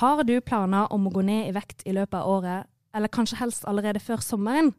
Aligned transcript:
Har 0.00 0.22
du 0.24 0.38
planer 0.40 0.86
om 0.94 1.02
å 1.04 1.10
gå 1.12 1.20
ned 1.28 1.50
i 1.50 1.52
vekt 1.52 1.82
i 1.84 1.92
løpet 1.92 2.14
av 2.16 2.28
året, 2.32 2.68
eller 2.96 3.12
kanskje 3.12 3.36
helst 3.36 3.66
allerede 3.68 4.00
før 4.00 4.22
sommeren? 4.24 4.70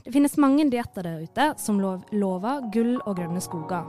Det 0.00 0.14
finnes 0.14 0.38
mange 0.40 0.64
dietter 0.72 1.04
der 1.04 1.20
ute 1.20 1.50
som 1.60 1.76
lov 1.82 2.06
lover 2.16 2.62
gull 2.72 2.94
og 3.02 3.18
grønne 3.18 3.42
skoger. 3.44 3.84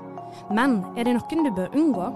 Men 0.52 0.82
er 1.00 1.08
det 1.08 1.16
noen 1.16 1.48
du 1.48 1.54
bør 1.56 1.80
unngå? 1.80 2.10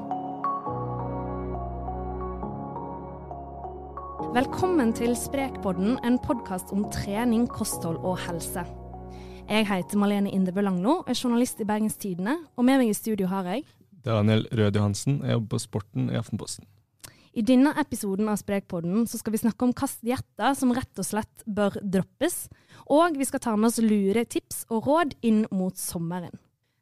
Velkommen 4.36 4.92
til 5.00 5.16
Sprekpodden, 5.16 5.96
en 6.04 6.20
podkast 6.28 6.76
om 6.76 6.84
trening, 6.92 7.48
kosthold 7.48 8.04
og 8.04 8.20
helse. 8.28 8.68
Jeg 9.48 9.72
heter 9.72 10.04
Malene 10.04 10.36
Indebø 10.36 10.68
Langno, 10.68 11.06
er 11.08 11.16
journalist 11.16 11.64
i 11.64 11.72
Bergens 11.72 11.96
Tidende, 11.96 12.36
og 12.60 12.68
med 12.68 12.84
meg 12.84 12.92
i 12.92 13.00
studio 13.00 13.32
har 13.32 13.48
jeg 13.48 13.64
Daniel 14.04 14.44
Rød 14.52 14.76
Johansen, 14.76 15.22
jeg 15.24 15.40
jobber 15.40 15.56
på 15.56 15.70
Sporten 15.70 16.12
i 16.12 16.20
Aftenposten. 16.20 16.68
I 17.38 17.44
denne 17.46 17.70
episoden 17.78 18.32
av 18.32 18.40
Sprekpodden 18.42 19.04
så 19.06 19.20
skal 19.20 19.36
vi 19.36 19.40
snakke 19.44 19.68
om 19.68 19.74
dietter 20.02 20.56
som 20.58 20.72
rett 20.74 20.98
og 20.98 21.06
slett 21.06 21.44
bør 21.46 21.76
droppes, 21.86 22.48
og 22.90 23.14
vi 23.14 23.28
skal 23.30 23.44
ta 23.44 23.54
med 23.56 23.70
oss 23.70 23.78
lure 23.78 24.24
tips 24.26 24.64
og 24.74 24.88
råd 24.88 25.14
inn 25.22 25.44
mot 25.52 25.78
sommeren. 25.78 26.34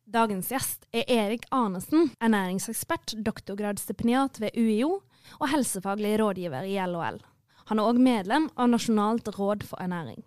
Dagens 0.08 0.54
gjest 0.54 0.88
er 0.96 1.04
Erik 1.12 1.44
Arnesen, 1.52 2.14
ernæringsekspert, 2.24 3.18
doktorgradsstipendiat 3.20 4.40
ved 4.40 4.56
UiO 4.56 5.02
og 5.42 5.52
helsefaglig 5.52 6.14
rådgiver 6.22 6.64
i 6.64 6.80
LHL. 6.80 7.20
Han 7.68 7.82
er 7.82 7.92
òg 7.92 8.00
medlem 8.00 8.48
av 8.56 8.72
Nasjonalt 8.72 9.28
råd 9.36 9.68
for 9.68 9.84
ernæring. 9.84 10.24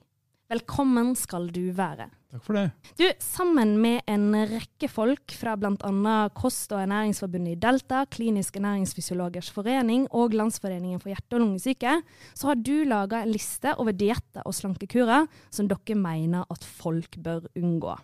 Velkommen 0.49 1.11
skal 1.13 1.51
du 1.53 1.67
være. 1.77 2.07
Takk 2.33 2.41
for 2.41 2.57
det. 2.57 2.71
Du, 2.97 3.05
Sammen 3.21 3.75
med 3.83 4.01
en 4.09 4.31
rekke 4.49 4.89
folk 4.89 5.35
fra 5.37 5.53
bl.a. 5.61 6.13
Kost- 6.33 6.73
og 6.73 6.81
ernæringsforbundet 6.81 7.53
i 7.53 7.59
Delta, 7.61 8.07
Klinisk 8.09 8.57
ernæringsfysiologers 8.57 9.51
forening 9.53 10.07
og 10.17 10.33
Landsforeningen 10.33 11.03
for 11.03 11.13
hjerte- 11.13 11.37
og 11.37 11.45
lungesyke, 11.45 11.99
så 12.33 12.49
har 12.49 12.57
du 12.65 12.73
laga 12.89 13.21
en 13.27 13.35
liste 13.35 13.75
over 13.77 13.93
dietter 13.93 14.49
og 14.49 14.57
slankekurer 14.57 15.29
som 15.53 15.69
dere 15.69 16.01
mener 16.01 16.49
at 16.49 16.65
folk 16.65 17.21
bør 17.21 17.45
unngå. 17.53 17.99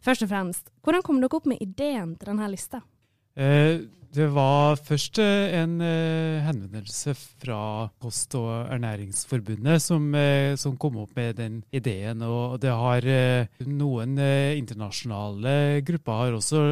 Først 0.00 0.24
og 0.24 0.32
fremst, 0.32 0.72
hvordan 0.80 1.04
kom 1.04 1.20
dere 1.20 1.36
opp 1.36 1.44
med 1.52 1.60
ideen 1.60 2.16
til 2.16 2.32
denne 2.32 2.48
lista? 2.56 2.80
Eh, 3.36 3.84
det 4.16 4.26
var 4.32 4.78
først 4.80 5.18
eh, 5.20 5.52
en 5.58 5.76
eh, 5.84 6.40
henvendelse 6.46 7.12
fra 7.12 7.90
Kost- 8.00 8.36
og 8.38 8.70
ernæringsforbundet 8.72 9.82
som, 9.84 10.08
som, 10.56 10.76
kom 10.80 10.96
opp 11.02 11.12
med 11.18 11.36
den 11.36 11.58
ideen. 11.70 12.24
Og 12.24 12.56
det 12.62 12.72
har 12.72 13.08
noen 13.68 14.16
internasjonale 14.16 15.82
grupper 15.84 16.22
har 16.22 16.38
også 16.38 16.62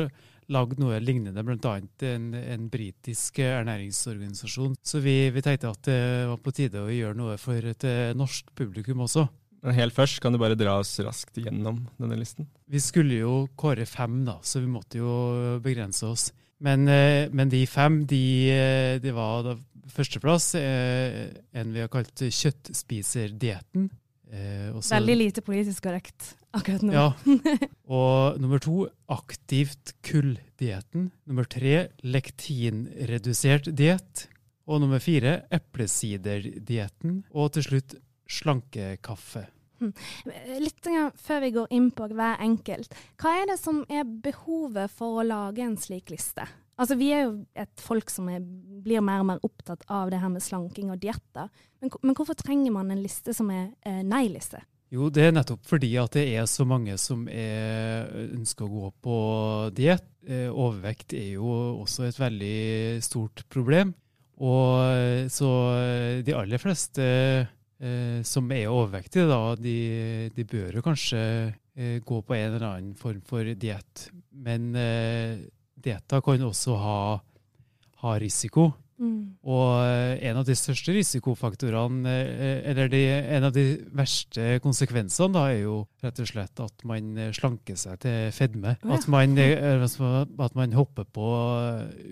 lagd 0.52 0.80
noe 0.80 0.98
lignende, 1.00 1.40
bl.a. 1.44 1.76
en, 2.08 2.26
en 2.36 2.66
britisk 2.72 3.40
ernæringsorganisasjon. 3.44 4.76
Så 4.84 5.00
vi, 5.04 5.30
vi, 5.32 5.44
tenkte 5.44 5.72
at 5.72 5.88
det 5.88 6.00
var 6.28 6.40
på 6.40 6.52
tide 6.52 6.84
å 6.84 6.92
gjøre 6.92 7.16
noe 7.16 7.36
for 7.40 7.72
et 7.72 7.88
norsk 8.16 8.52
publikum 8.56 9.04
også. 9.04 9.26
Helt 9.72 9.96
først, 9.96 10.18
kan 10.20 10.32
du 10.32 10.36
bare 10.40 10.56
dra 10.60 10.76
oss 10.82 10.92
raskt 11.00 11.38
gjennom 11.40 11.78
denne 11.96 12.18
listen? 12.20 12.48
Vi 12.68 12.80
skulle 12.84 13.22
jo 13.22 13.36
kåre 13.56 13.86
fem, 13.88 14.18
da, 14.26 14.36
så 14.44 14.60
vi 14.60 14.68
måtte 14.68 15.00
jo 15.00 15.14
begrense 15.64 16.04
oss. 16.04 16.26
Men, 16.62 16.88
eh, 16.88 17.28
men, 17.32 17.50
de 17.50 17.64
fem, 17.66 18.04
de, 18.06 18.50
eh, 18.50 18.94
de 19.02 19.12
var 19.14 19.42
da 19.46 19.56
førsteplass 19.94 20.54
eh, 20.58 21.34
en 21.52 21.74
vi 21.74 21.82
har 21.82 21.90
kalt 21.92 22.24
kjøttspiserdietten. 22.24 23.90
Veldig 24.34 25.14
lite 25.14 25.42
politisk 25.46 25.84
korrekt 25.84 26.32
akkurat 26.56 26.82
nå. 26.82 26.94
Ja. 26.94 27.10
Og 27.98 28.40
nummer 28.42 28.62
to 28.62 28.86
aktivt 29.12 29.94
kulldietten. 30.06 31.10
Nummer 31.28 31.46
tre 31.46 31.88
lektinredusert 32.02 33.70
diett. 33.76 34.26
Og 34.64 34.80
nummer 34.80 35.02
fire 35.02 35.42
eplesiderdietten. 35.52 37.22
Og 37.36 37.52
til 37.54 37.68
slutt 37.68 37.98
slankekaffe. 38.30 39.44
Hm. 39.80 39.92
Litt 40.62 40.90
før 41.20 41.40
vi 41.42 41.54
går 41.54 41.72
inn 41.74 41.88
på 41.94 42.08
hver 42.12 42.42
enkelt, 42.44 42.94
hva 43.20 43.32
er 43.40 43.48
det 43.50 43.58
som 43.60 43.82
er 43.90 44.04
behovet 44.04 44.92
for 44.92 45.20
å 45.20 45.26
lage 45.26 45.64
en 45.64 45.78
slik 45.80 46.12
liste? 46.14 46.46
Altså, 46.74 46.96
Vi 46.98 47.10
er 47.14 47.26
jo 47.28 47.34
et 47.54 47.82
folk 47.82 48.10
som 48.10 48.28
er, 48.32 48.42
blir 48.84 49.02
mer 49.04 49.22
og 49.22 49.28
mer 49.28 49.42
opptatt 49.46 49.84
av 49.86 50.10
det 50.10 50.18
her 50.18 50.32
med 50.32 50.42
slanking 50.42 50.90
og 50.90 50.98
dietter. 51.02 51.50
Men, 51.80 51.92
men, 52.02 52.14
hvorfor 52.14 52.34
trenger 52.38 52.74
man 52.74 52.90
en 52.90 53.02
liste 53.02 53.34
som 53.36 53.50
er 53.54 53.68
eh, 53.86 54.02
nei-liste? 54.02 54.62
Jo, 54.94 55.08
det 55.10 55.28
er 55.28 55.34
nettopp 55.34 55.64
fordi 55.66 55.90
at 55.98 56.14
det 56.14 56.24
er 56.34 56.46
så 56.50 56.66
mange 56.68 56.96
som 57.00 57.24
er, 57.30 58.10
ønsker 58.34 58.66
å 58.66 58.72
gå 58.72 58.90
på 59.06 59.18
diett. 59.74 60.06
Eh, 60.26 60.48
overvekt 60.50 61.14
er 61.18 61.34
jo 61.36 61.50
også 61.84 62.08
et 62.08 62.18
veldig 62.18 62.58
stort 63.06 63.44
problem. 63.52 63.94
Og 64.42 64.80
eh, 64.90 65.26
så 65.30 65.50
eh, 65.78 66.22
de 66.26 66.34
aller 66.34 66.62
fleste 66.62 67.04
eh, 67.04 67.52
som 68.24 68.52
er 68.54 68.70
overvektige, 68.70 69.26
da, 69.28 69.40
de, 69.58 69.74
de 70.32 70.44
bør 70.48 70.78
jo 70.78 70.82
kanskje 70.86 71.20
eh, 71.76 71.98
gå 72.04 72.22
på 72.22 72.36
en 72.36 72.46
eller 72.52 72.68
annen 72.68 72.94
form 72.98 73.20
for 73.26 73.50
diett. 73.54 74.08
Men 74.34 74.72
eh, 74.78 75.44
dietter 75.84 76.24
kan 76.24 76.48
også 76.48 76.78
ha, 76.80 76.96
ha 78.04 78.16
risiko. 78.22 78.72
Mm. 78.94 79.34
Og 79.50 79.70
eh, 79.82 80.20
en 80.28 80.38
av 80.38 80.44
de 80.46 80.54
største 80.54 80.94
risikofaktorene, 80.94 82.12
eh, 82.14 82.60
eller 82.70 82.90
de, 82.92 83.00
en 83.36 83.48
av 83.48 83.54
de 83.56 83.64
verste 83.96 84.60
konsekvensene, 84.62 85.34
da, 85.34 85.48
er 85.50 85.64
jo 85.64 85.80
rett 86.04 86.20
og 86.22 86.30
slett 86.30 86.62
at 86.62 86.86
man 86.86 87.10
slanker 87.34 87.78
seg 87.80 87.98
til 88.04 88.30
fedme. 88.36 88.76
Oh, 88.84 88.92
ja. 88.92 89.00
at, 89.00 89.08
man, 89.10 89.34
at, 89.40 90.54
man, 90.54 90.78
hopper 90.78 91.08
på 91.10 91.26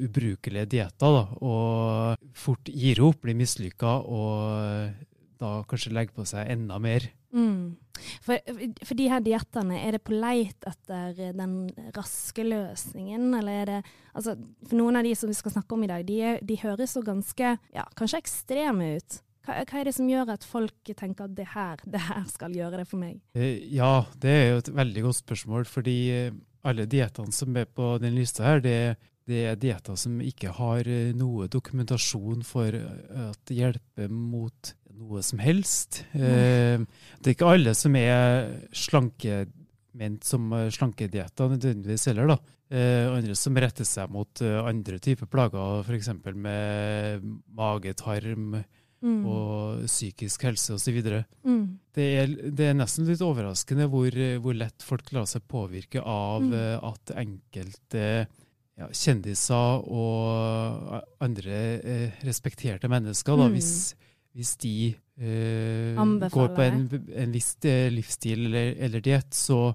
ubrukelige 0.09 0.73
dietter 0.75 1.23
og 1.39 2.19
fort 2.35 2.71
gir 2.71 3.03
opp, 3.07 3.23
blir 3.23 3.39
mislykka 3.39 4.01
og 4.03 5.09
da 5.43 5.57
kanskje 5.69 5.93
legger 5.95 6.17
på 6.17 6.27
seg 6.29 6.51
enda 6.55 6.79
mer. 6.83 7.09
Mm. 7.33 7.75
For, 8.25 8.39
for, 8.83 8.95
de 8.99 9.09
her 9.09 9.23
diettene, 9.25 9.79
er 9.81 9.97
det 9.97 10.03
på 10.05 10.17
leit 10.17 10.69
etter 10.69 11.35
den 11.37 11.57
raske 11.97 12.45
løsningen, 12.45 13.31
eller 13.39 13.61
er 13.63 13.71
det 13.71 13.81
altså, 14.13 14.37
For 14.69 14.79
noen 14.79 15.01
av 15.01 15.07
de 15.07 15.15
som 15.19 15.31
vi 15.31 15.37
skal 15.39 15.55
snakke 15.55 15.77
om 15.77 15.85
i 15.87 15.91
dag, 15.91 16.07
de, 16.09 16.39
de 16.45 16.59
høres 16.65 16.97
så 16.97 17.05
ganske, 17.05 17.55
ja, 17.75 17.87
kanskje 17.99 18.23
ekstreme 18.23 18.97
ut. 18.99 19.21
Hva, 19.43 19.59
hva, 19.67 19.79
er 19.81 19.89
det 19.89 19.95
som 19.97 20.11
gjør 20.11 20.35
at 20.37 20.45
folk 20.47 20.93
tenker 20.99 21.27
at 21.27 21.37
det 21.39 21.49
her, 21.55 21.81
det 21.83 22.03
her 22.07 22.27
skal 22.31 22.55
gjøre 22.55 22.83
det 22.83 22.89
for 22.91 23.03
meg? 23.03 23.19
Eh, 23.35 23.65
ja, 23.75 24.05
det 24.23 24.35
er 24.35 24.45
jo 24.53 24.61
et 24.63 24.75
veldig 24.83 25.07
godt 25.09 25.23
spørsmål, 25.23 25.67
fordi 25.71 25.97
eh, 26.15 26.37
alle 26.69 26.87
diettene 26.91 27.35
som 27.35 27.57
er 27.59 27.67
på 27.67 27.97
den 28.03 28.15
lista 28.15 28.47
her, 28.47 28.63
det, 28.63 28.77
det 29.27 29.43
er 29.51 29.59
dietter 29.59 29.99
som 29.99 30.21
ikke 30.23 30.55
har 30.61 30.87
eh, 30.87 31.11
noe 31.19 31.49
dokumentasjon 31.51 32.47
for 32.47 32.71
at 32.71 33.43
det 33.51 33.59
hjelper 33.59 34.15
mot 34.15 34.75
noe 35.03 35.23
som 35.27 35.43
helst. 35.43 36.03
Eh, 36.15 36.81
det 37.21 37.31
er 37.31 37.37
ikke 37.37 37.53
alle 37.55 37.75
som 37.79 37.97
er 37.99 38.49
slanke, 38.77 39.45
ment 39.99 40.27
som 40.27 40.51
eh, 40.57 40.71
slankedietter 40.73 41.53
nødvendigvis 41.53 42.09
heller. 42.11 42.35
da. 42.35 42.39
Eh, 42.73 43.09
andre 43.13 43.37
som 43.37 43.59
retter 43.61 43.85
seg 43.85 44.13
mot 44.13 44.43
andre 44.43 45.01
typer 45.03 45.29
plager, 45.29 45.83
f.eks. 45.85 46.13
med 46.33 47.27
mage, 47.53 47.93
tarm 48.01 48.55
mm. 48.57 49.19
og 49.29 49.83
psykisk 49.85 50.47
helse 50.49 50.79
osv. 50.79 51.03
Mm. 51.45 51.67
Det, 51.93 52.07
er, 52.23 52.33
det 52.49 52.71
er 52.71 52.79
nesten 52.79 53.11
litt 53.11 53.25
overraskende 53.25 53.91
hvor, 53.93 54.17
hvor 54.41 54.57
lett 54.57 54.87
folk 54.87 55.13
lar 55.13 55.29
seg 55.29 55.45
påvirke 55.51 56.01
av 56.01 56.47
mm. 56.47 56.57
At 56.89 57.13
enkelte 57.21 58.07
ja, 58.79 58.89
kjendiser 58.89 59.85
og 59.85 61.03
andre 61.23 61.59
eh, 61.81 62.23
respekterte 62.27 62.91
mennesker, 62.91 63.37
da, 63.37 63.49
mm. 63.49 63.57
hvis 63.57 63.73
hvis 64.33 64.57
de 64.63 64.75
eh, 65.21 66.03
går 66.33 66.53
på 66.57 66.65
en, 66.65 66.85
en 67.23 67.35
viss 67.35 67.55
eh, 67.69 67.89
livsstil 67.93 68.47
eller, 68.49 68.75
eller 68.87 69.05
diett, 69.05 69.35
så, 69.37 69.67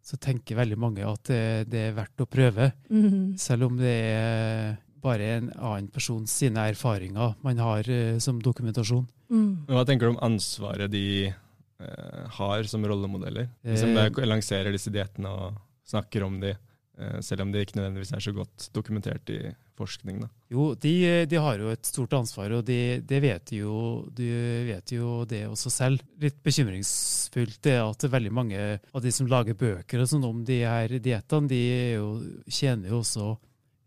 så, 0.00 0.16
tenker 0.16 0.58
veldig 0.60 0.78
mange 0.80 1.04
at 1.06 1.28
det, 1.28 1.42
det 1.72 1.82
er 1.90 1.96
verdt 1.96 2.24
å 2.24 2.28
prøve. 2.30 2.70
Mm. 2.88 3.36
Selv 3.40 3.68
om 3.68 3.80
det 3.80 3.96
er 4.08 4.76
bare 5.06 5.32
en 5.36 5.50
annen 5.54 5.90
persons 5.92 6.32
sine 6.32 6.64
erfaringer 6.72 7.36
man 7.44 7.60
har 7.62 7.88
eh, 7.92 8.16
som 8.22 8.40
dokumentasjon. 8.42 9.04
Mm. 9.30 9.66
Hva 9.68 9.84
tenker 9.86 10.08
du 10.08 10.14
om 10.14 10.22
ansvaret 10.24 10.90
de 10.92 11.06
eh, 11.28 12.24
har 12.38 12.70
som 12.70 12.86
rollemodeller? 12.86 13.50
Som 13.78 13.96
eh, 14.00 14.24
lanserer 14.26 14.74
disse 14.74 14.92
diettene 14.94 15.32
og 15.32 15.60
snakker 15.86 16.24
om 16.26 16.40
de, 16.42 16.56
eh, 16.98 17.20
selv 17.20 17.44
om 17.44 17.52
de 17.52 17.62
ikke 17.62 17.78
nødvendigvis 17.78 18.16
er 18.16 18.24
så 18.24 18.34
godt 18.34 18.70
dokumentert 18.74 19.30
i 19.34 19.40
forskning? 19.76 20.20
da? 20.24 20.30
Jo, 20.52 20.68
de, 20.80 20.94
de 21.30 21.40
har 21.42 21.60
jo 21.60 21.72
et 21.72 21.88
stort 21.88 22.16
ansvar, 22.18 22.54
og 22.58 22.66
de, 22.68 22.98
de, 23.04 23.20
vet 23.22 23.54
jo, 23.58 23.78
de, 24.16 24.30
vet 24.68 24.94
jo, 24.96 25.24
det 25.28 25.44
også 25.48 25.72
selv. 25.72 26.04
Litt 26.22 26.38
bekymringsfullt 26.46 27.70
er 27.72 27.82
at 27.84 28.08
veldig 28.16 28.32
mange 28.34 28.62
av 28.78 29.04
de 29.04 29.12
som 29.14 29.28
lager 29.30 29.58
bøker 29.58 30.02
og 30.02 30.10
sånn 30.10 30.26
om 30.26 30.44
de 30.46 30.62
her 30.64 30.98
diettene, 31.02 31.50
de 31.50 31.62
jo, 31.96 32.08
tjener 32.48 32.94
jo 32.94 33.02
også 33.02 33.34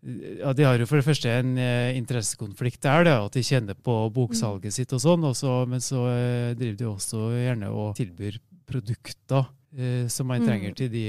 ja, 0.01 0.53
De 0.53 0.63
har 0.63 0.80
jo 0.80 0.88
for 0.88 1.00
det 1.00 1.07
første 1.07 1.31
en 1.41 1.57
eh, 1.59 1.97
interessekonflikt 2.00 2.81
der, 2.85 3.06
da, 3.07 3.15
at 3.25 3.35
de 3.35 3.44
kjenner 3.44 3.75
på 3.75 3.95
boksalget 4.15 4.75
sitt 4.75 4.94
og 4.95 5.03
sånn, 5.03 5.25
men 5.69 5.83
så 5.83 6.06
eh, 6.13 6.57
driver 6.57 6.77
de 6.80 6.88
også 6.88 7.24
gjerne 7.35 7.71
og 7.74 7.95
tilbyr 8.00 8.39
produkter 8.69 9.50
eh, 9.75 10.07
som 10.12 10.30
man 10.31 10.45
trenger 10.45 10.71
mm. 10.71 10.77
til 10.80 10.92
de 10.94 11.06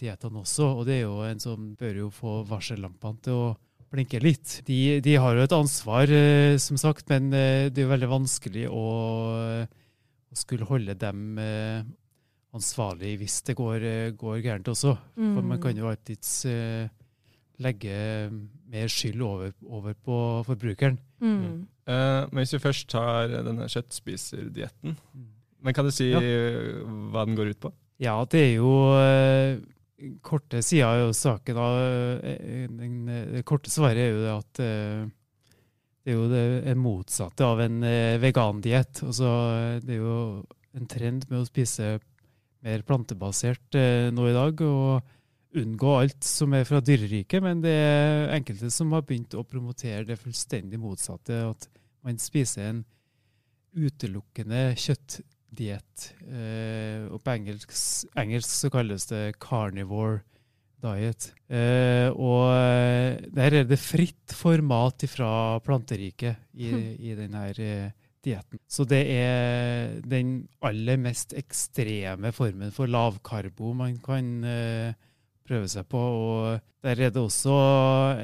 diettene 0.00 0.42
også. 0.42 0.72
Og 0.80 0.86
det 0.88 0.98
er 0.98 1.04
jo 1.04 1.20
en 1.26 1.42
som 1.42 1.70
bør 1.78 2.04
jo 2.04 2.12
få 2.14 2.40
varsellampene 2.50 3.26
til 3.26 3.38
å 3.38 3.50
blinker 3.90 4.22
litt. 4.22 4.60
De, 4.68 5.00
de 5.02 5.14
har 5.18 5.34
jo 5.38 5.42
et 5.46 5.54
ansvar, 5.56 6.10
eh, 6.14 6.56
som 6.62 6.78
sagt, 6.78 7.08
men 7.10 7.32
eh, 7.34 7.68
det 7.70 7.82
er 7.82 7.88
jo 7.88 7.92
veldig 7.94 8.10
vanskelig 8.12 8.68
å, 8.70 8.84
å 10.30 10.38
skulle 10.38 10.68
holde 10.68 10.94
dem 11.00 11.38
eh, 11.42 11.82
ansvarlig 12.54 13.16
hvis 13.20 13.40
det 13.46 13.56
går, 13.58 13.84
går 14.18 14.40
gærent 14.46 14.70
også. 14.72 14.94
For 15.18 15.42
man 15.46 15.60
kan 15.62 15.76
jo 15.78 15.90
alltids 15.90 16.32
eh, 16.50 16.86
legge 17.60 17.96
mer 18.70 18.88
skyld 18.90 19.20
over, 19.26 19.52
over 19.68 19.94
på 20.06 20.16
forbrukeren. 20.46 20.96
Mm. 21.20 21.66
Eh, 21.90 22.22
men 22.30 22.40
hvis 22.44 22.54
vi 22.56 22.62
først 22.62 22.88
tar 22.94 23.30
denne 23.44 23.66
kjøttspiserdietten, 23.70 24.96
men 25.60 25.76
kan 25.76 25.84
du 25.84 25.92
si 25.92 26.08
Ja. 26.14 26.22
hva 27.12 27.26
den 27.28 27.36
går 27.36 27.50
ut 27.52 27.60
på? 27.66 27.72
Ja, 28.00 28.14
det 28.32 28.40
er 28.40 28.54
jo 28.62 28.70
Korte 30.24 30.62
sida 30.64 30.90
av 31.04 31.12
saken 31.16 31.58
eh, 31.60 32.68
den, 32.70 33.08
eh, 33.08 33.26
Det 33.36 33.42
korte 33.48 33.72
svaret 33.72 34.00
er 34.00 34.14
jo 34.14 34.22
det 34.22 34.34
at 34.34 34.60
eh, 34.64 35.08
det 36.00 36.14
er 36.14 36.16
jo 36.16 36.28
det 36.32 36.76
motsatte 36.80 37.44
av 37.44 37.60
en 37.60 37.82
eh, 37.84 38.16
vegandiett. 38.22 39.02
Altså, 39.04 39.28
eh, 39.52 39.80
det 39.84 39.98
er 39.98 40.00
jo 40.00 40.18
en 40.78 40.88
trend 40.88 41.26
med 41.28 41.42
å 41.42 41.48
spise 41.48 41.98
mer 42.64 42.84
plantebasert 42.88 43.76
eh, 43.76 44.08
nå 44.14 44.28
i 44.30 44.36
dag. 44.36 44.62
og 44.64 45.16
unngå 45.50 45.94
alt 45.98 46.22
som 46.22 46.52
er 46.54 46.62
fra 46.62 46.78
dyreriket, 46.78 47.42
men 47.42 47.58
det 47.62 47.72
er 47.74 48.34
enkelte 48.36 48.68
som 48.70 48.92
har 48.94 49.02
begynt 49.02 49.34
å 49.34 49.42
promotere 49.42 50.04
det 50.06 50.18
fullstendig 50.20 50.78
motsatte. 50.78 51.40
At 51.50 51.66
man 52.06 52.20
spiser 52.22 52.68
en 52.68 52.84
utelukkende 53.74 54.76
kjøttdiett. 55.50 56.14
Eh, 56.30 57.10
og 57.10 57.22
på 57.22 57.34
engelsk, 57.34 57.72
engelsk 58.18 58.50
så 58.50 58.70
kalles 58.70 59.06
det 59.10 59.38
carnivore 59.40 60.22
diet. 60.80 61.32
Eh, 61.48 62.08
og 62.10 62.52
eh, 62.54 63.18
der 63.34 63.60
er 63.60 63.64
det 63.64 63.78
fritt 63.78 64.32
for 64.32 64.60
mat 64.62 65.04
fra 65.08 65.60
planteriket 65.60 66.36
i, 66.54 66.70
i 67.10 67.14
denne 67.14 67.50
eh, 67.50 67.90
dietten. 68.22 68.60
Så 68.68 68.84
det 68.84 69.04
er 69.10 70.00
den 70.04 70.48
aller 70.62 70.96
mest 70.96 71.34
ekstreme 71.34 72.32
formen 72.32 72.72
for 72.72 72.86
lavkarbo 72.88 73.74
man 73.74 73.98
kan 73.98 74.44
eh, 74.44 74.94
prøve 75.46 75.68
seg 75.68 75.86
på. 75.90 75.98
Og 75.98 76.60
der 76.82 77.06
er 77.06 77.10
det 77.10 77.20
også 77.20 77.54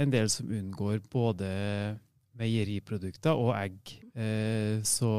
en 0.00 0.12
del 0.12 0.30
som 0.30 0.48
unngår 0.48 1.02
både 1.12 1.98
meieriprodukter 2.36 3.36
og 3.36 3.54
egg. 3.56 3.96
Eh, 4.16 4.80
så, 4.84 5.12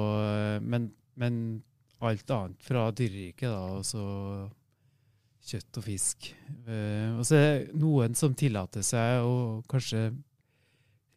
men, 0.62 0.92
men 1.18 1.62
alt 2.06 2.30
annet 2.32 2.62
fra 2.64 2.88
dyreriket, 2.94 3.50
da, 3.50 3.62
altså 3.80 4.04
kjøtt 5.48 5.80
og 5.80 5.86
fisk. 5.86 6.28
Uh, 6.68 7.18
og 7.18 7.24
så 7.28 7.38
er 7.40 7.48
det 7.70 7.80
noen 7.82 8.18
som 8.20 8.34
tillater 8.38 8.84
seg 8.86 9.24
å 9.26 9.38
kanskje 9.72 10.10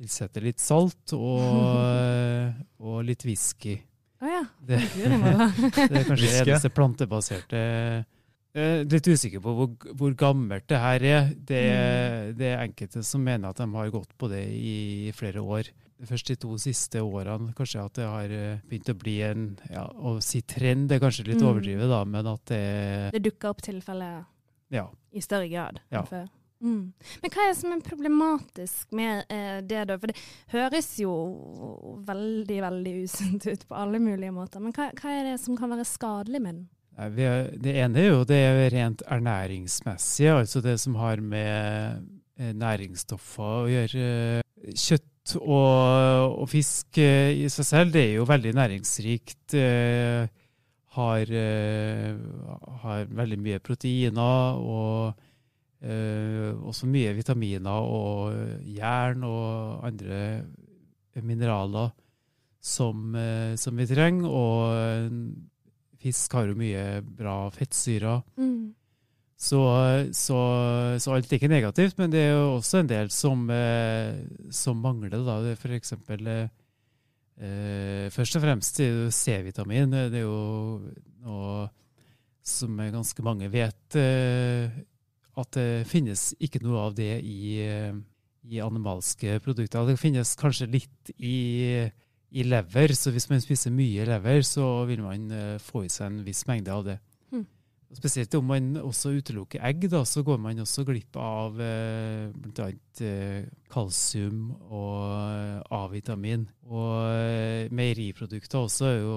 tilsette 0.01 0.41
litt 0.41 0.63
salt 0.63 1.13
og, 1.13 1.43
eh, 1.85 2.55
og 2.89 3.03
litt 3.05 3.25
whisky. 3.29 3.75
Å 4.23 4.31
ja. 4.31 4.41
Det, 4.65 4.79
det 4.97 5.11
er 5.11 6.07
kanskje 6.09 6.31
det 6.31 6.39
eneste 6.47 6.71
plantebaserte 6.73 7.61
Jeg 7.61 8.65
er 8.65 8.87
litt 8.89 9.09
usikker 9.13 9.41
på 9.45 9.53
hvor, 9.59 9.69
hvor 10.01 10.15
gammelt 10.19 10.65
det 10.73 10.81
her 10.81 11.05
er. 11.11 11.29
Det, 11.37 11.61
er- 11.75 12.33
det 12.37 12.49
er 12.55 12.65
enkelte 12.65 13.05
som 13.07 13.23
mener 13.25 13.53
at 13.53 13.61
de 13.61 13.69
har 13.77 13.93
gått 13.93 14.13
på 14.21 14.29
det 14.33 14.43
i 14.57 15.13
flere 15.17 15.45
år. 15.45 15.69
Først 16.09 16.27
de 16.31 16.37
to 16.41 16.55
siste 16.57 17.01
årene 17.05 17.53
kanskje 17.55 17.83
at 17.85 17.93
det 17.99 18.07
har 18.09 18.31
eh, 18.33 18.59
begynt 18.69 18.89
å 18.89 18.95
bli 18.97 19.19
en 19.27 19.59
ja, 19.71 19.83
Å 19.85 20.15
si 20.25 20.41
trend 20.43 20.89
det 20.89 20.97
er 20.97 21.03
kanskje 21.05 21.27
litt 21.29 21.41
Mm. 21.43 21.49
overdrivet, 21.51 21.89
da, 21.91 22.05
men 22.05 22.27
at 22.27 22.45
det 22.47 23.13
Det 23.13 23.23
dukker 23.23 23.51
opp 23.51 23.61
tilfeller 23.63 24.25
Ja. 24.71 24.87
i 25.13 25.21
større 25.21 25.49
grad 25.51 25.81
Ja. 25.91 26.01
enn 26.01 26.07
før. 26.09 26.29
Mm. 26.63 26.93
Men 27.23 27.31
hva 27.33 27.41
er 27.45 27.49
det 27.55 27.57
som 27.57 27.73
er 27.73 27.81
problematisk 27.81 28.93
med 28.93 29.25
eh, 29.33 29.61
det, 29.63 29.87
da? 29.89 29.97
For 29.99 30.07
det 30.09 30.17
høres 30.53 30.91
jo 31.01 31.13
veldig, 32.05 32.59
veldig 32.67 32.95
usunt 33.05 33.47
ut 33.49 33.67
på 33.69 33.77
alle 33.81 33.99
mulige 33.99 34.33
måter. 34.35 34.61
Men 34.61 34.73
hva, 34.77 34.91
hva 34.93 35.15
er 35.21 35.25
det 35.33 35.39
som 35.41 35.57
kan 35.57 35.71
være 35.73 35.87
skadelig 35.89 36.41
med 36.45 36.55
den? 36.55 36.69
Nei, 36.99 37.09
er, 37.25 37.51
det 37.57 37.77
ene 37.81 37.97
er 38.03 38.09
jo 38.11 38.25
det 38.29 38.41
rent 38.75 39.03
ernæringsmessige, 39.09 40.35
altså 40.43 40.61
det 40.65 40.79
som 40.83 40.95
har 41.01 41.17
med 41.25 42.05
eh, 42.37 42.53
næringsstoffer 42.53 43.65
å 43.65 43.71
gjøre. 43.71 44.43
Kjøtt 44.77 45.07
og, 45.39 46.37
og 46.43 46.49
fisk 46.51 46.99
eh, 46.99 47.33
i 47.45 47.49
seg 47.53 47.67
selv, 47.69 47.93
det 47.95 48.03
er 48.07 48.15
jo 48.19 48.27
veldig 48.29 48.53
næringsrikt. 48.59 49.55
eh, 49.55 50.29
Har, 50.91 51.23
eh, 51.31 52.17
har 52.83 53.05
veldig 53.07 53.39
mye 53.39 53.59
proteiner 53.63 54.59
og 54.59 55.27
også 55.81 56.85
mye 56.93 57.15
vitaminer 57.17 57.87
og 57.89 58.35
jern 58.69 59.23
og 59.25 59.87
andre 59.87 60.43
mineraler 61.25 61.95
som, 62.61 63.15
som 63.57 63.79
vi 63.81 63.87
trenger. 63.89 64.29
Og 64.29 65.15
fisk 66.03 66.37
har 66.37 66.51
jo 66.51 66.59
mye 66.59 66.85
bra 67.01 67.49
fettsyrer. 67.55 68.21
Mm. 68.37 68.75
Så, 69.41 69.59
så, 70.13 70.39
så 71.01 71.15
alt 71.17 71.31
er 71.31 71.39
ikke 71.39 71.49
negativt, 71.49 71.97
men 71.97 72.13
det 72.13 72.27
er 72.27 72.35
jo 72.35 72.59
også 72.59 72.83
en 72.83 72.91
del 72.91 73.09
som, 73.15 73.47
eh, 73.49 74.19
som 74.53 74.83
mangler. 74.85 75.17
Da. 75.25 75.39
Eksempel 75.79 76.29
eh, 76.29 76.51
eh, 77.41 78.11
Først 78.13 78.37
og 78.37 78.45
fremst 78.45 78.83
C-vitamin. 79.17 79.97
Det 80.13 80.21
er 80.21 80.27
jo 80.27 80.83
noe 81.25 81.71
som 82.45 82.77
ganske 82.77 83.25
mange 83.25 83.49
vet, 83.53 83.97
eh, 83.97 84.69
at 85.41 85.57
det 85.57 85.89
finnes 85.89 86.35
ikke 86.37 86.61
noe 86.67 86.85
av 86.91 87.01
det 87.01 87.15
i, 87.25 87.65
eh, 87.65 87.97
i 88.45 88.61
animalske 88.61 89.41
produkter. 89.41 89.89
Det 89.89 90.01
finnes 90.01 90.37
kanskje 90.37 90.69
litt 90.69 91.15
i, 91.17 91.89
i 92.29 92.45
lever, 92.45 92.93
så 92.93 93.09
hvis 93.15 93.31
man 93.33 93.41
spiser 93.41 93.73
mye 93.73 94.05
lever, 94.05 94.45
så 94.45 94.85
vil 94.91 95.01
man 95.07 95.31
få 95.65 95.87
i 95.87 95.93
seg 95.93 96.11
en 96.11 96.27
viss 96.29 96.45
mengde 96.51 96.77
av 96.77 96.91
det. 96.93 97.01
Spesielt 97.93 98.35
om 98.39 98.45
man 98.47 98.77
også 98.79 99.11
utelukker 99.19 99.63
egg, 99.67 99.89
da, 99.91 100.05
så 100.07 100.23
går 100.23 100.39
man 100.39 100.61
også 100.63 100.85
glipp 100.87 101.17
av 101.19 101.57
eh, 101.61 102.29
bl.a. 102.31 102.69
Eh, 103.03 103.49
kalsium 103.73 104.53
og 104.71 105.09
eh, 105.11 105.75
A-vitamin. 105.75 106.45
Og 106.71 107.73
meieriprodukter 107.75 108.63
også 108.63 108.87
er 108.93 109.01
jo 109.03 109.17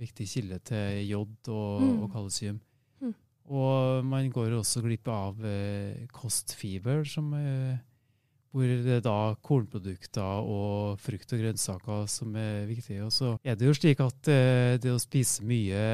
viktig 0.00 0.28
kilde 0.30 0.58
til 0.64 1.04
jod 1.10 1.50
og, 1.52 1.82
Mm. 1.84 2.02
og 2.06 2.12
kalsium. 2.14 2.60
Mm. 3.02 3.14
Og 3.50 4.04
man 4.08 4.30
går 4.32 4.56
også 4.56 4.80
glipp 4.84 5.08
av 5.12 5.44
eh, 5.44 6.06
kostfiber, 6.16 7.04
som, 7.04 7.32
eh, 7.34 7.76
hvor 8.50 8.66
det 8.66 8.96
er 8.96 9.02
da 9.04 9.34
kornprodukter 9.46 10.40
og 10.42 10.98
frukt 10.98 11.32
og 11.36 11.38
grønnsaker 11.44 12.08
som 12.10 12.34
er 12.34 12.64
viktige. 12.66 13.04
Og 13.06 13.12
så 13.14 13.36
er 13.46 13.54
det 13.54 13.68
jo 13.68 13.74
slik 13.78 14.00
at 14.02 14.28
eh, 14.32 14.74
det 14.82 14.90
å 14.90 14.98
spise 14.98 15.44
mye 15.46 15.84